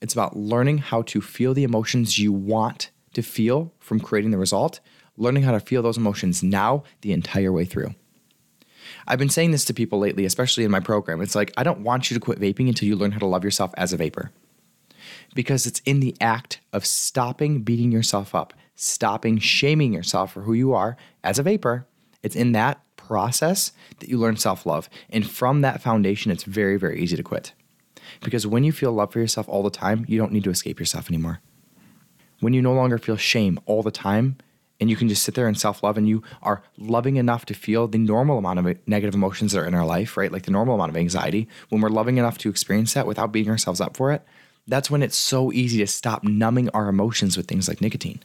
It's 0.00 0.14
about 0.14 0.36
learning 0.36 0.78
how 0.78 1.02
to 1.02 1.20
feel 1.20 1.54
the 1.54 1.64
emotions 1.64 2.18
you 2.18 2.32
want 2.32 2.90
to 3.12 3.22
feel 3.22 3.72
from 3.78 4.00
creating 4.00 4.30
the 4.30 4.38
result, 4.38 4.80
learning 5.16 5.42
how 5.42 5.52
to 5.52 5.60
feel 5.60 5.82
those 5.82 5.98
emotions 5.98 6.42
now 6.42 6.82
the 7.02 7.12
entire 7.12 7.52
way 7.52 7.64
through. 7.64 7.94
I've 9.06 9.18
been 9.18 9.28
saying 9.28 9.50
this 9.50 9.64
to 9.66 9.74
people 9.74 9.98
lately, 9.98 10.24
especially 10.24 10.64
in 10.64 10.70
my 10.70 10.80
program. 10.80 11.20
It's 11.20 11.34
like, 11.34 11.52
I 11.56 11.62
don't 11.62 11.80
want 11.80 12.10
you 12.10 12.14
to 12.14 12.20
quit 12.20 12.40
vaping 12.40 12.68
until 12.68 12.88
you 12.88 12.96
learn 12.96 13.12
how 13.12 13.18
to 13.18 13.26
love 13.26 13.44
yourself 13.44 13.72
as 13.76 13.92
a 13.92 13.96
vaper. 13.96 14.30
Because 15.34 15.66
it's 15.66 15.80
in 15.84 16.00
the 16.00 16.16
act 16.20 16.60
of 16.72 16.86
stopping 16.86 17.62
beating 17.62 17.92
yourself 17.92 18.34
up, 18.34 18.54
stopping 18.82 19.38
shaming 19.38 19.92
yourself 19.92 20.32
for 20.32 20.42
who 20.42 20.52
you 20.52 20.74
are 20.74 20.96
as 21.22 21.38
a 21.38 21.42
vaper. 21.42 21.86
It's 22.22 22.36
in 22.36 22.52
that 22.52 22.80
process 22.96 23.72
that 24.00 24.08
you 24.08 24.18
learn 24.18 24.36
self 24.36 24.66
love. 24.66 24.88
And 25.10 25.28
from 25.28 25.60
that 25.60 25.80
foundation, 25.80 26.32
it's 26.32 26.44
very, 26.44 26.76
very 26.76 27.00
easy 27.00 27.16
to 27.16 27.22
quit. 27.22 27.52
Because 28.22 28.46
when 28.46 28.64
you 28.64 28.72
feel 28.72 28.92
love 28.92 29.12
for 29.12 29.20
yourself 29.20 29.48
all 29.48 29.62
the 29.62 29.70
time, 29.70 30.04
you 30.08 30.18
don't 30.18 30.32
need 30.32 30.44
to 30.44 30.50
escape 30.50 30.80
yourself 30.80 31.08
anymore. 31.08 31.40
When 32.40 32.52
you 32.52 32.62
no 32.62 32.72
longer 32.72 32.98
feel 32.98 33.16
shame 33.16 33.60
all 33.66 33.82
the 33.82 33.90
time, 33.90 34.36
and 34.80 34.90
you 34.90 34.96
can 34.96 35.08
just 35.08 35.22
sit 35.22 35.36
there 35.36 35.46
and 35.46 35.58
self 35.58 35.84
love, 35.84 35.96
and 35.96 36.08
you 36.08 36.24
are 36.42 36.62
loving 36.76 37.16
enough 37.16 37.46
to 37.46 37.54
feel 37.54 37.86
the 37.86 37.98
normal 37.98 38.38
amount 38.38 38.58
of 38.58 38.76
negative 38.88 39.14
emotions 39.14 39.52
that 39.52 39.60
are 39.60 39.66
in 39.66 39.74
our 39.74 39.86
life, 39.86 40.16
right? 40.16 40.32
Like 40.32 40.42
the 40.42 40.50
normal 40.50 40.74
amount 40.74 40.90
of 40.90 40.96
anxiety, 40.96 41.46
when 41.68 41.80
we're 41.80 41.88
loving 41.88 42.16
enough 42.16 42.38
to 42.38 42.50
experience 42.50 42.94
that 42.94 43.06
without 43.06 43.30
beating 43.30 43.52
ourselves 43.52 43.80
up 43.80 43.96
for 43.96 44.10
it, 44.10 44.22
that's 44.66 44.90
when 44.90 45.02
it's 45.02 45.16
so 45.16 45.52
easy 45.52 45.78
to 45.78 45.86
stop 45.86 46.24
numbing 46.24 46.68
our 46.70 46.88
emotions 46.88 47.36
with 47.36 47.46
things 47.46 47.68
like 47.68 47.80
nicotine. 47.80 48.20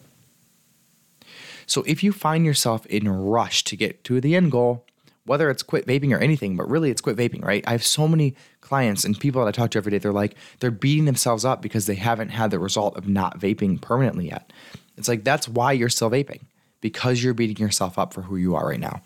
So 1.67 1.83
if 1.86 2.03
you 2.03 2.12
find 2.12 2.45
yourself 2.45 2.86
in 2.88 3.05
a 3.05 3.13
rush 3.13 3.63
to 3.65 3.75
get 3.75 4.03
to 4.05 4.19
the 4.19 4.36
end 4.36 4.51
goal, 4.51 4.86
whether 5.25 5.50
it's 5.50 5.62
quit 5.62 5.86
vaping 5.86 6.15
or 6.15 6.19
anything, 6.19 6.55
but 6.55 6.69
really 6.69 6.89
it's 6.89 7.01
quit 7.01 7.17
vaping, 7.17 7.43
right? 7.43 7.63
I 7.67 7.71
have 7.71 7.86
so 7.86 8.07
many 8.07 8.33
clients 8.62 9.03
and 9.03 9.19
people 9.19 9.43
that 9.43 9.50
I 9.50 9.51
talk 9.51 9.71
to 9.71 9.77
every 9.77 9.91
day, 9.91 9.97
they're 9.97 10.13
like, 10.13 10.36
they're 10.59 10.71
beating 10.71 11.03
themselves 11.03 11.43
up 11.43 11.62
because 11.62 11.86
they 11.86 11.95
haven't 11.95 12.29
had 12.29 12.50
the 12.50 12.59
result 12.59 12.97
of 12.97 13.09
not 13.09 13.38
vaping 13.38 13.81
permanently 13.81 14.29
yet. 14.29 14.53
It's 14.97 15.09
like, 15.09 15.25
that's 15.25 15.47
why 15.47 15.74
you're 15.74 15.89
still 15.89 16.09
vaping, 16.09 16.43
because 16.79 17.21
you're 17.21 17.33
beating 17.33 17.57
yourself 17.57 18.00
up 18.00 18.13
for 18.13 18.21
who 18.21 18.38
you 18.38 18.55
are 18.55 18.69
right 18.69 18.79
now. 18.79 19.01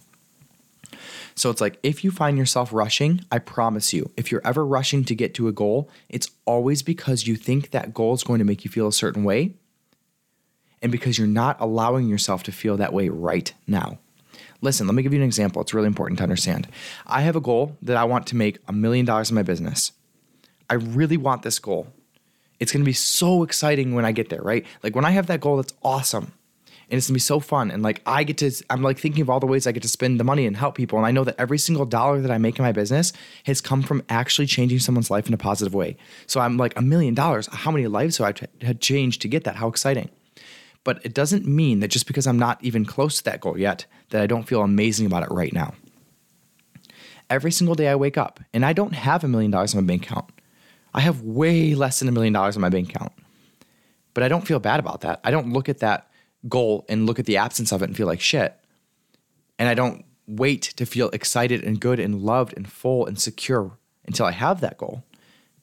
So 1.33 1.49
it's 1.49 1.61
like, 1.61 1.79
if 1.81 2.03
you 2.03 2.11
find 2.11 2.37
yourself 2.37 2.71
rushing, 2.71 3.25
I 3.31 3.39
promise 3.39 3.91
you, 3.91 4.11
if 4.15 4.31
you're 4.31 4.45
ever 4.45 4.63
rushing 4.63 5.03
to 5.05 5.15
get 5.15 5.33
to 5.35 5.47
a 5.47 5.51
goal, 5.51 5.89
it's 6.09 6.29
always 6.45 6.83
because 6.83 7.25
you 7.25 7.35
think 7.35 7.71
that 7.71 7.93
goal 7.93 8.13
is 8.13 8.23
going 8.23 8.39
to 8.39 8.45
make 8.45 8.63
you 8.63 8.69
feel 8.69 8.87
a 8.87 8.93
certain 8.93 9.23
way 9.23 9.55
and 10.81 10.91
because 10.91 11.17
you're 11.17 11.27
not 11.27 11.57
allowing 11.59 12.07
yourself 12.07 12.43
to 12.43 12.51
feel 12.51 12.77
that 12.77 12.93
way 12.93 13.09
right 13.09 13.53
now. 13.67 13.99
Listen, 14.61 14.85
let 14.87 14.95
me 14.95 15.03
give 15.03 15.13
you 15.13 15.19
an 15.19 15.25
example. 15.25 15.61
It's 15.61 15.73
really 15.73 15.87
important 15.87 16.17
to 16.19 16.23
understand. 16.23 16.67
I 17.07 17.21
have 17.21 17.35
a 17.35 17.41
goal 17.41 17.77
that 17.81 17.97
I 17.97 18.03
want 18.03 18.27
to 18.27 18.35
make 18.35 18.59
a 18.67 18.73
million 18.73 19.05
dollars 19.05 19.29
in 19.29 19.35
my 19.35 19.43
business. 19.43 19.91
I 20.69 20.75
really 20.75 21.17
want 21.17 21.41
this 21.41 21.59
goal. 21.59 21.87
It's 22.59 22.71
gonna 22.71 22.85
be 22.85 22.93
so 22.93 23.41
exciting 23.41 23.95
when 23.95 24.05
I 24.05 24.11
get 24.11 24.29
there, 24.29 24.41
right? 24.41 24.65
Like 24.83 24.95
when 24.95 25.05
I 25.05 25.11
have 25.11 25.27
that 25.27 25.41
goal, 25.41 25.57
that's 25.57 25.73
awesome. 25.83 26.33
And 26.89 26.97
it's 26.97 27.07
gonna 27.07 27.15
be 27.15 27.21
so 27.21 27.39
fun. 27.39 27.71
And 27.71 27.81
like 27.81 28.01
I 28.05 28.23
get 28.23 28.37
to, 28.37 28.51
I'm 28.69 28.83
like 28.83 28.99
thinking 28.99 29.21
of 29.23 29.31
all 29.31 29.39
the 29.39 29.47
ways 29.47 29.65
I 29.65 29.71
get 29.71 29.81
to 29.81 29.89
spend 29.89 30.19
the 30.19 30.23
money 30.23 30.45
and 30.45 30.55
help 30.55 30.75
people. 30.75 30.99
And 30.99 31.07
I 31.07 31.11
know 31.11 31.23
that 31.23 31.35
every 31.39 31.57
single 31.57 31.85
dollar 31.85 32.21
that 32.21 32.29
I 32.29 32.37
make 32.37 32.59
in 32.59 32.63
my 32.63 32.71
business 32.71 33.13
has 33.45 33.61
come 33.61 33.81
from 33.81 34.03
actually 34.09 34.45
changing 34.45 34.77
someone's 34.79 35.09
life 35.09 35.27
in 35.27 35.33
a 35.33 35.37
positive 35.37 35.73
way. 35.73 35.97
So 36.27 36.39
I'm 36.39 36.57
like, 36.57 36.77
a 36.77 36.83
million 36.83 37.15
dollars, 37.15 37.47
how 37.51 37.71
many 37.71 37.87
lives 37.87 38.19
have 38.19 38.27
I 38.27 38.65
had 38.65 38.79
changed 38.79 39.23
to 39.23 39.27
get 39.27 39.43
that? 39.45 39.55
How 39.55 39.67
exciting. 39.67 40.09
But 40.83 41.05
it 41.05 41.13
doesn't 41.13 41.45
mean 41.45 41.79
that 41.79 41.89
just 41.89 42.07
because 42.07 42.25
I'm 42.25 42.39
not 42.39 42.63
even 42.63 42.85
close 42.85 43.17
to 43.17 43.23
that 43.25 43.41
goal 43.41 43.57
yet, 43.57 43.85
that 44.09 44.21
I 44.21 44.27
don't 44.27 44.47
feel 44.47 44.61
amazing 44.61 45.05
about 45.05 45.23
it 45.23 45.31
right 45.31 45.53
now. 45.53 45.73
Every 47.29 47.51
single 47.51 47.75
day 47.75 47.87
I 47.87 47.95
wake 47.95 48.17
up, 48.17 48.39
and 48.53 48.65
I 48.65 48.73
don't 48.73 48.93
have 48.93 49.23
a 49.23 49.27
million 49.27 49.51
dollars 49.51 49.73
in 49.73 49.81
my 49.81 49.87
bank 49.87 50.05
account. 50.09 50.31
I 50.93 51.01
have 51.01 51.21
way 51.21 51.75
less 51.75 51.99
than 51.99 52.09
a 52.09 52.11
million 52.11 52.33
dollars 52.33 52.55
in 52.55 52.61
my 52.61 52.69
bank 52.69 52.89
account. 52.89 53.13
But 54.13 54.23
I 54.23 54.27
don't 54.27 54.45
feel 54.45 54.59
bad 54.59 54.79
about 54.79 55.01
that. 55.01 55.21
I 55.23 55.31
don't 55.31 55.53
look 55.53 55.69
at 55.69 55.79
that 55.79 56.11
goal 56.49 56.85
and 56.89 57.05
look 57.05 57.19
at 57.19 57.25
the 57.25 57.37
absence 57.37 57.71
of 57.71 57.81
it 57.81 57.85
and 57.85 57.95
feel 57.95 58.07
like 58.07 58.19
shit. 58.19 58.57
And 59.57 59.69
I 59.69 59.73
don't 59.73 60.03
wait 60.27 60.61
to 60.61 60.85
feel 60.85 61.09
excited 61.09 61.63
and 61.63 61.79
good 61.79 61.99
and 61.99 62.21
loved 62.21 62.53
and 62.57 62.69
full 62.69 63.05
and 63.05 63.19
secure 63.19 63.77
until 64.05 64.25
I 64.25 64.31
have 64.31 64.59
that 64.61 64.77
goal. 64.77 65.03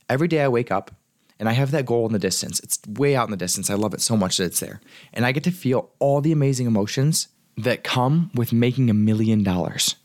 Every 0.09 0.29
day 0.29 0.41
I 0.41 0.49
wake 0.49 0.71
up 0.71 0.93
and 1.38 1.49
I 1.49 1.52
have 1.52 1.71
that 1.71 1.87
goal 1.87 2.07
in 2.07 2.12
the 2.12 2.18
distance. 2.18 2.61
It's 2.61 2.80
way 2.87 3.14
out 3.14 3.26
in 3.26 3.30
the 3.30 3.37
distance. 3.37 3.71
I 3.71 3.75
love 3.75 3.95
it 3.95 4.00
so 4.00 4.16
much 4.16 4.37
that 4.37 4.45
it's 4.45 4.61
there. 4.61 4.80
And 5.12 5.25
I 5.25 5.33
get 5.33 5.45
to 5.45 5.50
feel 5.50 5.90
all 5.99 6.21
the 6.21 6.33
amazing 6.33 6.66
emotions 6.66 7.28
that 7.57 7.85
come 7.85 8.30
with 8.35 8.52
making 8.52 8.90
a 8.90 8.95
million 8.95 9.42
dollars 9.42 9.97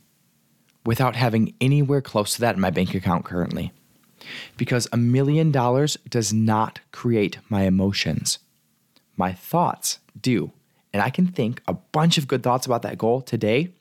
without 0.85 1.15
having 1.15 1.53
anywhere 1.61 2.01
close 2.01 2.35
to 2.35 2.41
that 2.41 2.55
in 2.55 2.61
my 2.61 2.69
bank 2.69 2.93
account 2.93 3.25
currently. 3.25 3.71
Because 4.57 4.87
a 4.91 4.97
million 4.97 5.51
dollars 5.51 5.97
does 6.09 6.31
not 6.33 6.79
create 6.91 7.39
my 7.49 7.63
emotions. 7.63 8.39
My 9.17 9.33
thoughts 9.33 9.99
do. 10.19 10.51
And 10.91 11.01
I 11.01 11.09
can 11.09 11.27
think 11.27 11.61
a 11.67 11.73
bunch 11.73 12.17
of 12.17 12.27
good 12.27 12.43
thoughts 12.43 12.65
about 12.65 12.83
that 12.83 12.97
goal 12.97 13.21
today 13.21 13.73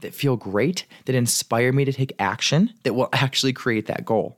that 0.00 0.14
feel 0.14 0.36
great, 0.36 0.86
that 1.04 1.14
inspire 1.14 1.72
me 1.72 1.84
to 1.84 1.92
take 1.92 2.12
action 2.18 2.72
that 2.84 2.94
will 2.94 3.08
actually 3.12 3.52
create 3.52 3.86
that 3.86 4.04
goal. 4.04 4.36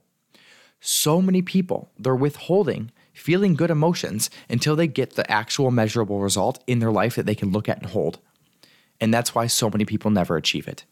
So 0.85 1.23
many 1.23 1.43
people, 1.43 1.93
they're 1.97 2.15
withholding 2.15 2.91
feeling 3.13 3.55
good 3.55 3.71
emotions 3.71 4.31
until 4.49 4.75
they 4.75 4.87
get 4.87 5.15
the 5.15 5.31
actual 5.31 5.71
measurable 5.71 6.21
result 6.21 6.63
in 6.67 6.79
their 6.79 6.91
life 6.91 7.15
that 7.15 7.27
they 7.27 7.35
can 7.35 7.53
look 7.53 7.69
at 7.69 7.79
and 7.79 7.91
hold. 7.91 8.19
And 9.01 9.13
that's 9.13 9.35
why 9.35 9.47
so 9.47 9.71
many 9.71 9.85
people 9.85 10.11
never 10.11 10.37
achieve 10.37 10.67
it. 10.67 10.85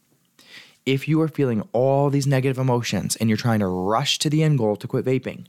If 0.85 1.07
you 1.07 1.21
are 1.21 1.27
feeling 1.27 1.67
all 1.73 2.09
these 2.09 2.25
negative 2.25 2.57
emotions 2.57 3.15
and 3.17 3.29
you're 3.29 3.37
trying 3.37 3.59
to 3.59 3.67
rush 3.67 4.17
to 4.19 4.29
the 4.29 4.43
end 4.43 4.57
goal 4.57 4.75
to 4.77 4.87
quit 4.87 5.05
vaping, 5.05 5.45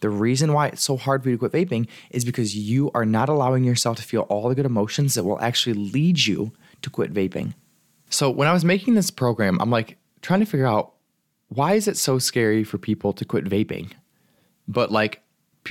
the 0.00 0.10
reason 0.10 0.52
why 0.52 0.68
it's 0.68 0.82
so 0.82 0.96
hard 0.96 1.22
for 1.22 1.30
you 1.30 1.36
to 1.36 1.48
quit 1.48 1.52
vaping 1.52 1.88
is 2.10 2.24
because 2.24 2.56
you 2.56 2.90
are 2.94 3.06
not 3.06 3.28
allowing 3.28 3.64
yourself 3.64 3.96
to 3.96 4.02
feel 4.02 4.22
all 4.22 4.48
the 4.48 4.54
good 4.54 4.66
emotions 4.66 5.14
that 5.14 5.24
will 5.24 5.40
actually 5.40 5.74
lead 5.74 6.24
you 6.24 6.52
to 6.82 6.90
quit 6.90 7.12
vaping. 7.12 7.54
So, 8.10 8.30
when 8.30 8.48
I 8.48 8.52
was 8.52 8.64
making 8.64 8.94
this 8.94 9.10
program, 9.10 9.60
I'm 9.60 9.70
like 9.70 9.98
trying 10.22 10.40
to 10.40 10.46
figure 10.46 10.66
out 10.66 10.94
why 11.48 11.74
is 11.74 11.88
it 11.88 11.96
so 11.96 12.18
scary 12.18 12.64
for 12.64 12.78
people 12.78 13.12
to 13.14 13.24
quit 13.24 13.44
vaping? 13.44 13.92
But 14.66 14.92
like 14.92 15.22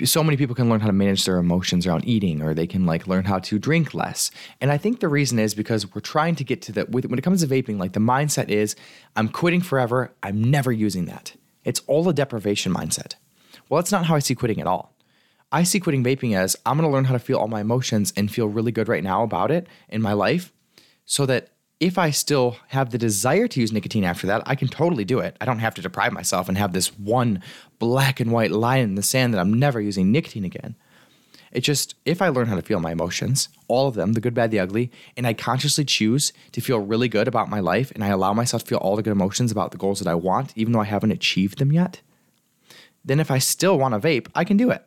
so 0.03 0.23
many 0.23 0.37
people 0.37 0.55
can 0.55 0.69
learn 0.69 0.79
how 0.79 0.87
to 0.87 0.93
manage 0.93 1.25
their 1.25 1.37
emotions 1.37 1.87
around 1.87 2.05
eating 2.05 2.41
or 2.41 2.53
they 2.53 2.67
can 2.67 2.85
like 2.85 3.07
learn 3.07 3.25
how 3.25 3.39
to 3.39 3.57
drink 3.57 3.93
less. 3.93 4.29
And 4.61 4.71
I 4.71 4.77
think 4.77 4.99
the 4.99 5.07
reason 5.07 5.39
is 5.39 5.55
because 5.55 5.93
we're 5.93 6.01
trying 6.01 6.35
to 6.35 6.43
get 6.43 6.61
to 6.63 6.71
the 6.71 6.81
when 6.85 7.17
it 7.17 7.23
comes 7.23 7.41
to 7.41 7.47
vaping 7.47 7.79
like 7.79 7.93
the 7.93 7.99
mindset 7.99 8.49
is 8.49 8.75
I'm 9.15 9.29
quitting 9.29 9.61
forever, 9.61 10.13
I'm 10.21 10.43
never 10.43 10.71
using 10.71 11.05
that. 11.05 11.35
It's 11.63 11.81
all 11.87 12.07
a 12.07 12.13
deprivation 12.13 12.73
mindset. 12.73 13.15
Well, 13.69 13.81
that's 13.81 13.91
not 13.91 14.05
how 14.05 14.15
I 14.15 14.19
see 14.19 14.35
quitting 14.35 14.61
at 14.61 14.67
all. 14.67 14.93
I 15.51 15.63
see 15.63 15.79
quitting 15.79 16.03
vaping 16.03 16.35
as 16.35 16.55
I'm 16.65 16.77
going 16.77 16.89
to 16.89 16.93
learn 16.93 17.05
how 17.05 17.13
to 17.13 17.19
feel 17.19 17.37
all 17.37 17.47
my 17.47 17.61
emotions 17.61 18.13
and 18.17 18.31
feel 18.31 18.47
really 18.47 18.71
good 18.71 18.87
right 18.87 19.03
now 19.03 19.23
about 19.23 19.51
it 19.51 19.67
in 19.89 20.01
my 20.01 20.13
life 20.13 20.51
so 21.05 21.25
that 21.25 21.49
if 21.79 21.97
I 21.97 22.09
still 22.09 22.57
have 22.69 22.89
the 22.89 22.97
desire 22.97 23.47
to 23.47 23.59
use 23.59 23.71
nicotine 23.71 24.03
after 24.03 24.25
that, 24.27 24.41
I 24.45 24.55
can 24.55 24.67
totally 24.67 25.05
do 25.05 25.19
it. 25.19 25.37
I 25.39 25.45
don't 25.45 25.59
have 25.59 25.75
to 25.75 25.81
deprive 25.81 26.11
myself 26.11 26.49
and 26.49 26.57
have 26.57 26.73
this 26.73 26.97
one 26.97 27.41
black 27.77 28.19
and 28.19 28.31
white 28.31 28.51
line 28.51 28.81
in 28.81 28.95
the 28.95 29.03
sand 29.03 29.33
that 29.33 29.39
I'm 29.39 29.53
never 29.53 29.79
using 29.79 30.11
nicotine 30.11 30.45
again. 30.45 30.75
It 31.51 31.61
just, 31.61 31.95
if 32.05 32.21
I 32.21 32.27
learn 32.29 32.47
how 32.47 32.55
to 32.55 32.61
feel 32.61 32.79
my 32.79 32.91
emotions, 32.91 33.49
all 33.67 33.87
of 33.87 33.95
them, 33.95 34.13
the 34.13 34.21
good, 34.21 34.33
bad, 34.33 34.51
the 34.51 34.59
ugly, 34.59 34.91
and 35.15 35.25
I 35.25 35.33
consciously 35.33 35.85
choose 35.85 36.33
to 36.51 36.61
feel 36.61 36.79
really 36.79 37.07
good 37.07 37.27
about 37.27 37.49
my 37.49 37.59
life 37.59 37.91
and 37.91 38.03
I 38.03 38.07
allow 38.07 38.33
myself 38.33 38.63
to 38.63 38.69
feel 38.69 38.79
all 38.79 38.95
the 38.95 39.03
good 39.03 39.11
emotions 39.11 39.51
about 39.51 39.71
the 39.71 39.77
goals 39.77 39.99
that 39.99 40.09
I 40.09 40.15
want, 40.15 40.53
even 40.55 40.73
though 40.73 40.81
I 40.81 40.85
haven't 40.85 41.11
achieved 41.11 41.59
them 41.59 41.71
yet, 41.71 42.01
then 43.05 43.19
if 43.19 43.31
I 43.31 43.37
still 43.37 43.77
want 43.77 43.93
to 43.93 44.05
vape, 44.05 44.27
I 44.35 44.43
can 44.43 44.57
do 44.57 44.71
it. 44.71 44.83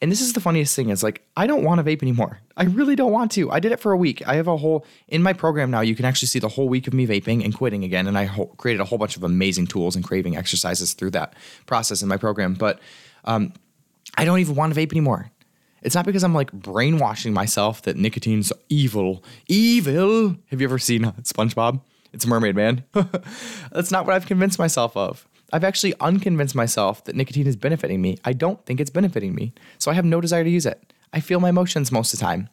And 0.00 0.10
this 0.10 0.20
is 0.20 0.32
the 0.32 0.40
funniest 0.40 0.74
thing 0.76 0.90
is 0.90 1.02
like 1.02 1.22
I 1.36 1.46
don't 1.46 1.64
want 1.64 1.84
to 1.84 1.84
vape 1.84 2.02
anymore. 2.02 2.40
I 2.56 2.64
really 2.64 2.96
don't 2.96 3.12
want 3.12 3.32
to. 3.32 3.50
I 3.50 3.60
did 3.60 3.72
it 3.72 3.80
for 3.80 3.92
a 3.92 3.96
week. 3.96 4.26
I 4.26 4.34
have 4.34 4.48
a 4.48 4.56
whole 4.56 4.84
in 5.08 5.22
my 5.22 5.32
program 5.32 5.70
now. 5.70 5.80
You 5.80 5.94
can 5.94 6.04
actually 6.04 6.28
see 6.28 6.38
the 6.38 6.48
whole 6.48 6.68
week 6.68 6.86
of 6.86 6.94
me 6.94 7.06
vaping 7.06 7.44
and 7.44 7.54
quitting 7.54 7.84
again. 7.84 8.06
And 8.06 8.18
I 8.18 8.24
ho- 8.24 8.52
created 8.56 8.80
a 8.80 8.84
whole 8.84 8.98
bunch 8.98 9.16
of 9.16 9.24
amazing 9.24 9.66
tools 9.66 9.96
and 9.96 10.04
craving 10.04 10.36
exercises 10.36 10.92
through 10.92 11.10
that 11.12 11.34
process 11.66 12.02
in 12.02 12.08
my 12.08 12.16
program. 12.16 12.54
But 12.54 12.80
um, 13.24 13.52
I 14.16 14.24
don't 14.24 14.38
even 14.38 14.54
want 14.54 14.74
to 14.74 14.80
vape 14.80 14.92
anymore. 14.92 15.30
It's 15.82 15.94
not 15.94 16.04
because 16.04 16.22
I'm 16.24 16.34
like 16.34 16.52
brainwashing 16.52 17.32
myself 17.32 17.82
that 17.82 17.96
nicotine's 17.96 18.52
evil. 18.68 19.24
Evil. 19.48 20.36
Have 20.50 20.60
you 20.60 20.66
ever 20.66 20.78
seen 20.78 21.02
SpongeBob? 21.02 21.80
It's 22.12 22.24
a 22.24 22.28
mermaid 22.28 22.56
man. 22.56 22.84
That's 23.72 23.90
not 23.90 24.04
what 24.04 24.14
I've 24.14 24.26
convinced 24.26 24.58
myself 24.58 24.96
of. 24.96 25.26
I've 25.52 25.64
actually 25.64 25.94
unconvinced 26.00 26.54
myself 26.54 27.04
that 27.04 27.16
nicotine 27.16 27.46
is 27.46 27.56
benefiting 27.56 28.00
me. 28.00 28.18
I 28.24 28.32
don't 28.32 28.64
think 28.66 28.80
it's 28.80 28.90
benefiting 28.90 29.34
me. 29.34 29.52
So 29.78 29.90
I 29.90 29.94
have 29.94 30.04
no 30.04 30.20
desire 30.20 30.44
to 30.44 30.50
use 30.50 30.66
it. 30.66 30.92
I 31.12 31.20
feel 31.20 31.40
my 31.40 31.48
emotions 31.48 31.90
most 31.90 32.12
of 32.12 32.20
the 32.20 32.24
time. 32.24 32.48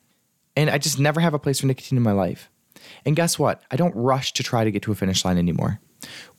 And 0.56 0.70
I 0.70 0.77
just 0.77 1.00
never 1.00 1.20
have 1.20 1.34
a 1.34 1.39
place 1.39 1.60
for 1.60 1.68
nicotine 1.68 1.98
in 1.98 2.04
my 2.04 2.12
life. 2.12 2.50
And 3.06 3.16
guess 3.16 3.38
what? 3.38 3.62
I 3.70 3.75
don't 3.75 3.96
rush 3.96 4.34
to 4.34 4.44
try 4.44 4.63
to 4.63 4.72
get 4.72 4.82
to 4.84 4.92
a 4.92 4.96
finish 4.96 5.24
line 5.24 5.38
anymore. 5.38 5.80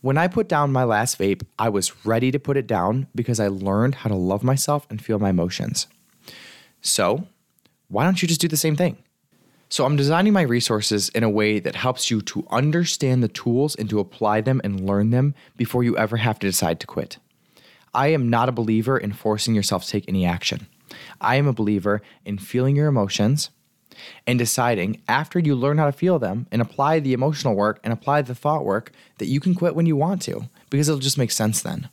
When 0.01 0.19
I 0.19 0.29
put 0.29 0.49
down 0.49 0.73
my 0.73 0.85
last 0.85 1.19
vape, 1.19 1.43
I 1.59 1.69
was 1.69 2.05
ready 2.05 2.31
to 2.31 2.39
put 2.39 2.57
it 2.57 2.67
down 2.67 3.09
because 3.15 3.41
I 3.41 3.49
learned 3.49 3.97
how 3.97 4.09
to 4.09 4.17
love 4.17 4.43
myself 4.43 4.87
and 4.91 5.03
feel 5.03 5.19
my 5.19 5.31
emotions. 5.31 5.87
So, 6.81 7.27
why 7.89 8.05
don't 8.05 8.23
you 8.23 8.29
just 8.29 8.41
do 8.41 8.49
the 8.49 8.57
same 8.57 8.77
thing? 8.77 8.99
So 9.71 9.85
I'm 9.85 9.97
designing 9.97 10.33
my 10.33 10.43
resources 10.43 11.11
in 11.11 11.23
a 11.23 11.31
way 11.31 11.59
that 11.59 11.75
helps 11.75 12.11
you 12.11 12.23
to 12.23 12.47
understand 12.51 13.23
the 13.23 13.29
tools 13.29 13.75
and 13.75 13.89
to 13.91 14.01
apply 14.01 14.41
them 14.41 14.63
and 14.65 14.81
learn 14.81 15.11
them 15.11 15.35
before 15.59 15.85
you 15.85 15.97
ever 15.99 16.17
have 16.17 16.39
to 16.39 16.47
decide 16.47 16.81
to 16.81 16.87
quit. 16.87 17.19
I 17.93 18.09
am 18.09 18.31
not 18.31 18.49
a 18.49 18.53
believer 18.53 18.97
in 18.97 19.13
forcing 19.13 19.55
yourself 19.55 19.85
to 19.85 19.91
take 19.91 20.09
any 20.09 20.25
action. 20.25 20.69
I 21.21 21.37
am 21.37 21.47
a 21.47 21.53
believer 21.53 22.01
in 22.25 22.39
feeling 22.39 22.77
your 22.77 22.89
emotions 22.89 23.51
and 24.27 24.39
deciding 24.39 25.03
after 25.07 25.39
you 25.39 25.55
learn 25.55 25.77
how 25.77 25.87
to 25.87 25.93
feel 25.93 26.19
them 26.19 26.47
and 26.51 26.63
apply 26.63 27.01
the 27.01 27.13
emotional 27.13 27.55
work 27.55 27.79
and 27.85 27.93
apply 27.93 28.23
the 28.23 28.35
thought 28.35 28.65
work 28.65 28.93
that 29.19 29.27
you 29.27 29.41
can 29.41 29.55
quit 29.55 29.75
when 29.75 29.87
you 29.87 29.97
want 29.97 30.23
to 30.23 30.49
because 30.71 30.89
it'll 30.89 31.01
just 31.01 31.19
make 31.19 31.31
sense 31.31 31.61
then. 31.61 31.91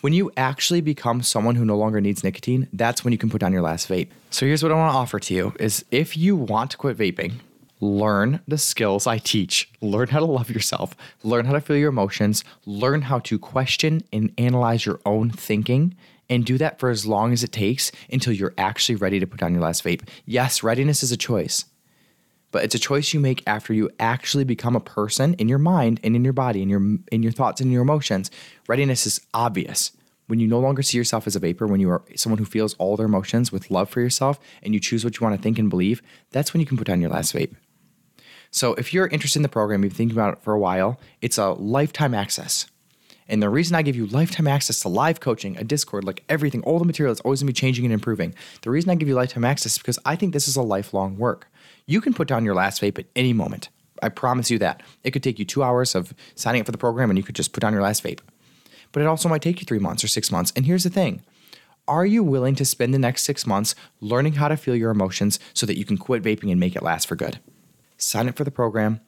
When 0.00 0.12
you 0.12 0.30
actually 0.36 0.80
become 0.80 1.22
someone 1.22 1.56
who 1.56 1.64
no 1.64 1.76
longer 1.76 2.00
needs 2.00 2.24
nicotine, 2.24 2.68
that's 2.72 3.04
when 3.04 3.12
you 3.12 3.18
can 3.18 3.30
put 3.30 3.40
down 3.40 3.52
your 3.52 3.62
last 3.62 3.88
vape. 3.88 4.08
So 4.30 4.46
here's 4.46 4.62
what 4.62 4.72
I 4.72 4.76
want 4.76 4.92
to 4.92 4.96
offer 4.96 5.18
to 5.18 5.34
you 5.34 5.54
is 5.60 5.84
if 5.90 6.16
you 6.16 6.36
want 6.36 6.70
to 6.72 6.76
quit 6.76 6.96
vaping, 6.96 7.34
learn 7.80 8.40
the 8.48 8.58
skills 8.58 9.06
I 9.06 9.18
teach. 9.18 9.70
Learn 9.80 10.08
how 10.08 10.20
to 10.20 10.24
love 10.24 10.50
yourself, 10.50 10.96
learn 11.22 11.44
how 11.44 11.52
to 11.52 11.60
feel 11.60 11.76
your 11.76 11.90
emotions, 11.90 12.44
learn 12.66 13.02
how 13.02 13.18
to 13.20 13.38
question 13.38 14.02
and 14.12 14.32
analyze 14.38 14.86
your 14.86 15.00
own 15.04 15.30
thinking 15.30 15.94
and 16.30 16.44
do 16.44 16.56
that 16.58 16.78
for 16.78 16.90
as 16.90 17.06
long 17.06 17.32
as 17.32 17.44
it 17.44 17.52
takes 17.52 17.92
until 18.10 18.32
you're 18.32 18.54
actually 18.56 18.96
ready 18.96 19.20
to 19.20 19.26
put 19.26 19.40
down 19.40 19.52
your 19.52 19.62
last 19.62 19.84
vape. 19.84 20.08
Yes, 20.24 20.62
readiness 20.62 21.02
is 21.02 21.12
a 21.12 21.16
choice 21.16 21.66
but 22.54 22.62
it's 22.62 22.76
a 22.76 22.78
choice 22.78 23.12
you 23.12 23.18
make 23.18 23.42
after 23.48 23.74
you 23.74 23.90
actually 23.98 24.44
become 24.44 24.76
a 24.76 24.80
person 24.80 25.34
in 25.34 25.48
your 25.48 25.58
mind 25.58 25.98
and 26.04 26.14
in 26.14 26.22
your 26.22 26.32
body 26.32 26.62
and 26.62 26.70
your 26.70 26.80
in 27.10 27.20
your 27.20 27.32
thoughts 27.32 27.60
and 27.60 27.72
your 27.72 27.82
emotions. 27.82 28.30
Readiness 28.68 29.08
is 29.08 29.20
obvious. 29.34 29.90
When 30.28 30.38
you 30.38 30.46
no 30.46 30.60
longer 30.60 30.80
see 30.80 30.96
yourself 30.96 31.26
as 31.26 31.34
a 31.34 31.40
vaper, 31.40 31.66
when 31.66 31.80
you 31.80 31.90
are 31.90 32.04
someone 32.14 32.38
who 32.38 32.44
feels 32.44 32.74
all 32.74 32.96
their 32.96 33.06
emotions 33.06 33.50
with 33.50 33.72
love 33.72 33.90
for 33.90 34.00
yourself 34.00 34.38
and 34.62 34.72
you 34.72 34.78
choose 34.78 35.04
what 35.04 35.18
you 35.18 35.24
want 35.24 35.36
to 35.36 35.42
think 35.42 35.58
and 35.58 35.68
believe, 35.68 36.00
that's 36.30 36.54
when 36.54 36.60
you 36.60 36.66
can 36.66 36.76
put 36.76 36.86
down 36.86 37.00
your 37.00 37.10
last 37.10 37.34
vape. 37.34 37.56
So 38.52 38.74
if 38.74 38.94
you're 38.94 39.08
interested 39.08 39.40
in 39.40 39.42
the 39.42 39.48
program, 39.48 39.82
you've 39.82 39.90
been 39.90 39.96
thinking 39.96 40.16
about 40.16 40.34
it 40.34 40.44
for 40.44 40.52
a 40.52 40.58
while, 40.60 41.00
it's 41.20 41.38
a 41.38 41.54
lifetime 41.54 42.14
access. 42.14 42.66
And 43.28 43.42
the 43.42 43.50
reason 43.50 43.74
I 43.74 43.82
give 43.82 43.96
you 43.96 44.06
lifetime 44.06 44.46
access 44.46 44.78
to 44.80 44.88
live 44.88 45.18
coaching, 45.18 45.56
a 45.56 45.64
Discord, 45.64 46.04
like 46.04 46.22
everything, 46.28 46.62
all 46.62 46.78
the 46.78 46.84
material 46.84 47.12
is 47.12 47.20
always 47.20 47.40
gonna 47.40 47.48
be 47.48 47.54
changing 47.54 47.84
and 47.84 47.94
improving. 47.94 48.32
The 48.62 48.70
reason 48.70 48.90
I 48.90 48.94
give 48.94 49.08
you 49.08 49.14
lifetime 49.14 49.44
access 49.44 49.72
is 49.72 49.78
because 49.78 49.98
I 50.04 50.14
think 50.14 50.32
this 50.32 50.46
is 50.46 50.56
a 50.56 50.62
lifelong 50.62 51.16
work. 51.16 51.48
You 51.86 52.00
can 52.00 52.14
put 52.14 52.28
down 52.28 52.44
your 52.44 52.54
last 52.54 52.80
vape 52.80 52.98
at 52.98 53.06
any 53.14 53.32
moment. 53.32 53.68
I 54.02 54.08
promise 54.08 54.50
you 54.50 54.58
that. 54.58 54.82
It 55.02 55.10
could 55.10 55.22
take 55.22 55.38
you 55.38 55.44
two 55.44 55.62
hours 55.62 55.94
of 55.94 56.14
signing 56.34 56.60
up 56.60 56.66
for 56.66 56.72
the 56.72 56.78
program 56.78 57.10
and 57.10 57.18
you 57.18 57.22
could 57.22 57.34
just 57.34 57.52
put 57.52 57.60
down 57.60 57.72
your 57.72 57.82
last 57.82 58.02
vape. 58.02 58.20
But 58.92 59.02
it 59.02 59.06
also 59.06 59.28
might 59.28 59.42
take 59.42 59.60
you 59.60 59.66
three 59.66 59.78
months 59.78 60.04
or 60.04 60.08
six 60.08 60.30
months. 60.30 60.52
And 60.56 60.66
here's 60.66 60.84
the 60.84 60.90
thing 60.90 61.22
Are 61.86 62.06
you 62.06 62.22
willing 62.22 62.54
to 62.56 62.64
spend 62.64 62.94
the 62.94 62.98
next 62.98 63.24
six 63.24 63.46
months 63.46 63.74
learning 64.00 64.34
how 64.34 64.48
to 64.48 64.56
feel 64.56 64.76
your 64.76 64.90
emotions 64.90 65.38
so 65.52 65.66
that 65.66 65.78
you 65.78 65.84
can 65.84 65.98
quit 65.98 66.22
vaping 66.22 66.50
and 66.50 66.60
make 66.60 66.76
it 66.76 66.82
last 66.82 67.06
for 67.06 67.16
good? 67.16 67.38
Sign 67.96 68.28
up 68.28 68.36
for 68.36 68.44
the 68.44 68.50
program, 68.50 69.00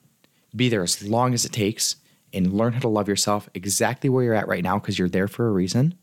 be 0.55 0.69
there 0.69 0.83
as 0.83 1.03
long 1.03 1.35
as 1.35 1.45
it 1.45 1.53
takes, 1.53 1.97
and 2.33 2.53
learn 2.53 2.75
how 2.75 2.81
to 2.81 2.89
love 2.89 3.09
yourself 3.09 3.49
exactly 3.55 4.11
where 4.11 4.25
you're 4.25 4.35
at 4.35 4.49
right 4.49 4.63
now 4.63 4.79
because 4.79 4.99
you're 4.99 5.09
there 5.09 5.29
for 5.29 5.49
a 5.49 5.53
reason. 5.53 5.97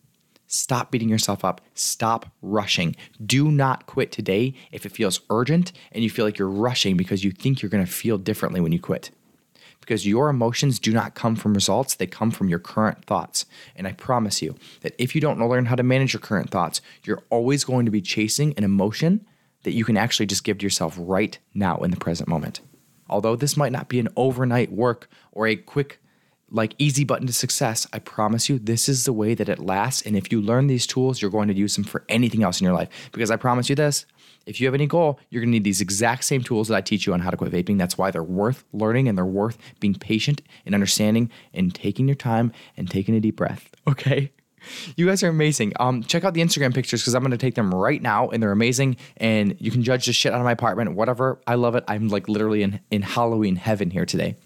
Stop 0.53 0.91
beating 0.91 1.09
yourself 1.09 1.43
up. 1.43 1.61
Stop 1.73 2.31
rushing. 2.43 2.95
Do 3.25 3.49
not 3.49 3.87
quit 3.87 4.11
today 4.11 4.53
if 4.71 4.85
it 4.85 4.91
feels 4.91 5.21
urgent 5.31 5.71
and 5.91 6.03
you 6.03 6.11
feel 6.11 6.25
like 6.25 6.37
you're 6.37 6.47
rushing 6.47 6.95
because 6.95 7.23
you 7.23 7.31
think 7.31 7.63
you're 7.63 7.71
going 7.71 7.83
to 7.83 7.91
feel 7.91 8.19
differently 8.19 8.61
when 8.61 8.71
you 8.71 8.79
quit. 8.79 9.09
Because 9.79 10.05
your 10.05 10.29
emotions 10.29 10.77
do 10.77 10.93
not 10.93 11.15
come 11.15 11.35
from 11.35 11.55
results, 11.55 11.95
they 11.95 12.05
come 12.05 12.29
from 12.29 12.49
your 12.49 12.59
current 12.59 13.03
thoughts. 13.03 13.47
And 13.75 13.87
I 13.87 13.93
promise 13.93 14.43
you 14.43 14.55
that 14.81 14.93
if 14.99 15.15
you 15.15 15.21
don't 15.21 15.39
learn 15.39 15.65
how 15.65 15.75
to 15.75 15.81
manage 15.81 16.13
your 16.13 16.21
current 16.21 16.51
thoughts, 16.51 16.81
you're 17.03 17.23
always 17.31 17.63
going 17.63 17.85
to 17.85 17.91
be 17.91 17.99
chasing 17.99 18.53
an 18.55 18.63
emotion 18.63 19.25
that 19.63 19.73
you 19.73 19.83
can 19.83 19.97
actually 19.97 20.27
just 20.27 20.43
give 20.43 20.59
to 20.59 20.65
yourself 20.67 20.95
right 20.99 21.39
now 21.55 21.77
in 21.77 21.89
the 21.89 21.97
present 21.97 22.29
moment. 22.29 22.61
Although 23.09 23.35
this 23.35 23.57
might 23.57 23.71
not 23.71 23.89
be 23.89 23.99
an 23.99 24.09
overnight 24.15 24.71
work 24.71 25.09
or 25.31 25.47
a 25.47 25.55
quick 25.55 25.99
like 26.53 26.75
easy 26.77 27.03
button 27.03 27.27
to 27.27 27.33
success, 27.33 27.85
I 27.91 27.99
promise 27.99 28.47
you, 28.47 28.59
this 28.59 28.87
is 28.87 29.03
the 29.03 29.11
way 29.11 29.33
that 29.33 29.49
it 29.49 29.59
lasts. 29.59 30.03
And 30.03 30.15
if 30.15 30.31
you 30.31 30.39
learn 30.39 30.67
these 30.67 30.87
tools, 30.87 31.21
you're 31.21 31.31
going 31.31 31.47
to 31.49 31.53
use 31.53 31.75
them 31.75 31.83
for 31.83 32.05
anything 32.07 32.43
else 32.43 32.61
in 32.61 32.65
your 32.65 32.75
life. 32.75 32.89
Because 33.11 33.31
I 33.31 33.35
promise 33.35 33.69
you 33.69 33.75
this 33.75 34.05
if 34.45 34.59
you 34.59 34.67
have 34.67 34.73
any 34.73 34.87
goal, 34.87 35.19
you're 35.29 35.41
going 35.41 35.51
to 35.51 35.53
need 35.53 35.63
these 35.63 35.81
exact 35.81 36.25
same 36.25 36.43
tools 36.43 36.67
that 36.67 36.75
I 36.75 36.81
teach 36.81 37.07
you 37.07 37.13
on 37.13 37.21
how 37.21 37.29
to 37.29 37.37
quit 37.37 37.51
vaping. 37.51 37.77
That's 37.77 37.97
why 37.97 38.11
they're 38.11 38.23
worth 38.23 38.63
learning 38.73 39.07
and 39.07 39.17
they're 39.17 39.25
worth 39.25 39.57
being 39.79 39.95
patient 39.95 40.41
and 40.65 40.75
understanding 40.75 41.31
and 41.53 41.73
taking 41.73 42.07
your 42.07 42.15
time 42.15 42.51
and 42.77 42.89
taking 42.89 43.15
a 43.15 43.19
deep 43.19 43.35
breath. 43.35 43.69
Okay. 43.85 44.31
You 44.95 45.07
guys 45.07 45.21
are 45.23 45.27
amazing. 45.27 45.73
Um, 45.77 46.03
check 46.03 46.23
out 46.23 46.33
the 46.33 46.41
Instagram 46.41 46.73
pictures 46.73 47.01
because 47.01 47.13
I'm 47.15 47.21
going 47.21 47.31
to 47.31 47.37
take 47.37 47.55
them 47.55 47.73
right 47.75 48.01
now, 48.01 48.29
and 48.29 48.41
they're 48.41 48.53
amazing. 48.53 48.95
And 49.17 49.57
you 49.59 49.71
can 49.71 49.83
judge 49.83 50.05
the 50.05 50.13
shit 50.13 50.31
out 50.31 50.39
of 50.39 50.45
my 50.45 50.53
apartment, 50.53 50.95
whatever. 50.95 51.41
I 51.45 51.55
love 51.55 51.75
it. 51.75 51.83
I'm 51.87 52.07
like 52.07 52.29
literally 52.29 52.63
in 52.63 52.79
in 52.89 53.01
Halloween 53.01 53.57
heaven 53.57 53.89
here 53.89 54.05
today. 54.05 54.37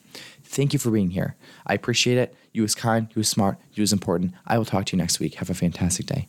Thank 0.47 0.73
you 0.73 0.79
for 0.79 0.91
being 0.91 1.11
here. 1.11 1.35
I 1.65 1.73
appreciate 1.73 2.17
it. 2.17 2.35
You 2.53 2.61
was 2.61 2.73
kind. 2.73 3.07
You 3.13 3.19
was 3.19 3.29
smart. 3.29 3.57
You 3.73 3.81
was 3.81 3.93
important. 3.93 4.33
I 4.45 4.57
will 4.57 4.65
talk 4.65 4.85
to 4.85 4.95
you 4.95 5.01
next 5.01 5.19
week. 5.19 5.35
Have 5.35 5.49
a 5.49 5.53
fantastic 5.53 6.05
day. 6.05 6.27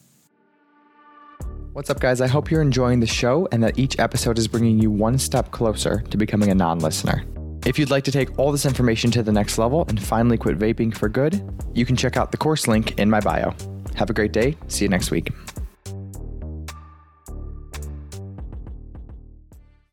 What's 1.73 1.91
up, 1.91 2.01
guys? 2.01 2.21
I 2.21 2.27
hope 2.27 2.51
you're 2.51 2.61
enjoying 2.61 2.99
the 3.01 3.07
show 3.07 3.47
and 3.53 3.63
that 3.63 3.79
each 3.79 3.99
episode 4.01 4.37
is 4.37 4.49
bringing 4.49 4.81
you 4.81 4.91
one 4.91 5.17
step 5.17 5.53
closer 5.53 6.01
to 6.11 6.17
becoming 6.17 6.51
a 6.51 6.55
non 6.55 6.81
listener. 6.81 7.25
If 7.65 7.79
you'd 7.79 7.91
like 7.91 8.05
to 8.05 8.13
take 8.13 8.37
all 8.39 8.51
this 8.51 8.67
information 8.67 9.11
to 9.13 9.23
the 9.23 9.33
next 9.33 9.59
level 9.59 9.85
and 9.89 10.03
finally 10.03 10.37
quit 10.37 10.59
vaping 10.59 10.97
for 10.97 11.09
good, 11.09 11.41
you 11.75 11.87
can 11.87 11.97
check 11.97 12.17
out 12.17 12.33
the 12.33 12.37
course 12.37 12.67
link 12.67 12.99
in 12.99 13.09
my 13.09 13.21
bio. 13.21 13.55
Have 13.95 14.11
a 14.11 14.15
great 14.15 14.33
day. 14.33 14.57
See 14.67 14.85
you 14.85 14.89
next 14.89 15.11
week. 15.11 15.31